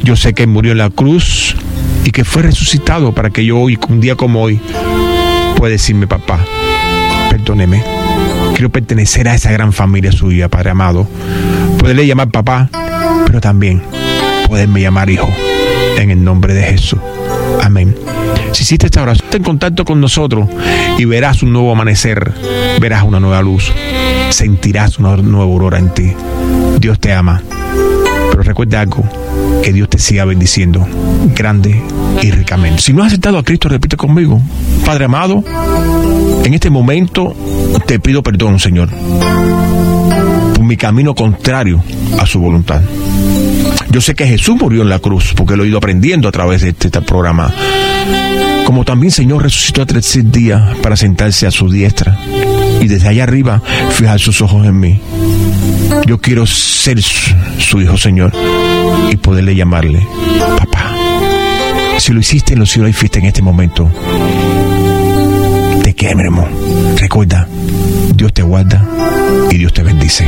Yo 0.03 0.17
sé 0.17 0.35
que 0.35 0.47
murió 0.47 0.73
en 0.73 0.79
la 0.79 0.91
cruz 0.91 1.57
y 2.05 2.11
que 2.11 2.25
fue 2.25 2.43
resucitado 2.43 3.13
para 3.13 3.31
que 3.31 3.45
yo 3.45 3.59
hoy, 3.59 3.79
un 3.89 4.01
día 4.01 4.15
como 4.15 4.43
hoy, 4.43 4.61
pueda 5.57 5.73
decirme, 5.73 6.07
papá, 6.07 6.39
perdóneme 7.31 7.83
Quiero 8.57 8.71
pertenecer 8.71 9.29
a 9.29 9.35
esa 9.35 9.53
gran 9.53 9.75
familia 9.75 10.13
suya, 10.13 10.49
Padre 10.49 10.71
amado. 10.71 11.07
Poderle 11.79 12.07
llamar 12.07 12.31
papá, 12.31 12.71
pero 13.27 13.39
también 13.39 13.83
poderme 14.49 14.81
llamar 14.81 15.11
hijo. 15.11 15.29
En 15.99 16.11
el 16.11 16.25
nombre 16.25 16.55
de 16.55 16.63
Jesús. 16.63 16.99
Amén. 17.63 17.95
Si 18.53 18.63
hiciste 18.63 18.87
esta 18.87 19.03
oración, 19.03 19.29
en 19.31 19.43
contacto 19.43 19.85
con 19.85 20.01
nosotros 20.01 20.49
y 20.97 21.05
verás 21.05 21.43
un 21.43 21.53
nuevo 21.53 21.71
amanecer, 21.71 22.33
verás 22.81 23.03
una 23.03 23.21
nueva 23.21 23.43
luz, 23.43 23.71
sentirás 24.31 24.99
una 24.99 25.19
nueva 25.19 25.45
aurora 25.45 25.79
en 25.79 25.93
ti. 25.93 26.15
Dios 26.79 26.99
te 26.99 27.13
ama. 27.13 27.43
Pero 28.31 28.43
recuerda 28.43 28.81
algo, 28.81 29.03
que 29.63 29.73
Dios 29.73 29.89
te 29.89 29.99
siga 29.99 30.25
bendiciendo 30.25 30.87
grande 31.35 31.83
y 32.23 32.31
ricamente. 32.31 32.83
Si 32.83 32.93
no 32.93 33.03
has 33.03 33.09
aceptado 33.09 33.39
a 33.39 33.43
Cristo, 33.43 33.69
repite 33.69 33.97
conmigo, 33.97 34.41
Padre 34.85 35.07
amado, 35.07 35.43
en 36.45 36.55
este 36.55 36.71
momento 36.71 37.35
te 37.87 37.99
pido 37.99 38.23
perdón, 38.23 38.59
Señor, 38.59 38.89
por 40.55 40.65
mi 40.65 40.77
camino 40.77 41.15
contrario 41.15 41.83
a 42.19 42.27
su 42.27 42.41
voluntad. 42.41 42.83
Yo 43.91 44.01
sé 44.01 44.15
que 44.15 44.27
Jesús 44.27 44.57
murió 44.61 44.83
en 44.83 44.89
la 44.89 44.99
cruz, 44.99 45.33
porque 45.35 45.57
lo 45.57 45.65
he 45.65 45.69
ido 45.69 45.79
aprendiendo 45.79 46.29
a 46.29 46.33
través 46.33 46.63
de 46.63 46.71
este, 46.71 46.89
este 46.89 47.01
programa. 47.01 47.53
Como 48.65 48.85
también, 48.85 49.11
Señor, 49.13 49.43
resucitó 49.43 49.83
a 49.83 49.87
tres 49.87 50.19
días 50.31 50.77
para 50.83 50.97
sentarse 50.97 51.47
a 51.47 51.51
su 51.51 51.71
diestra 51.71 52.19
y 52.81 52.89
desde 52.89 53.09
allá 53.09 53.25
arriba 53.25 53.63
fijar 53.91 54.19
sus 54.21 54.41
ojos 54.41 54.67
en 54.67 54.79
mí. 54.79 55.01
Yo 56.07 56.21
quiero 56.21 56.47
ser 56.47 57.01
su, 57.03 57.81
hijo, 57.81 57.97
Señor, 57.97 58.33
y 59.11 59.17
poderle 59.17 59.55
llamarle 59.55 60.07
papá. 60.59 60.95
Si 61.99 62.13
lo 62.13 62.21
hiciste 62.21 62.53
en 62.53 62.61
los 62.61 62.71
cielos 62.71 62.91
y 62.91 62.93
fuiste 62.93 63.19
en 63.19 63.27
este 63.27 63.43
momento, 63.43 63.91
te 65.83 65.95
queremos. 65.95 66.47
Recuerda, 66.99 67.49
Dios 68.15 68.33
te 68.33 68.43
guarda 68.43 68.85
y 69.51 69.57
Dios 69.57 69.73
te 69.73 69.83
bendice. 69.83 70.27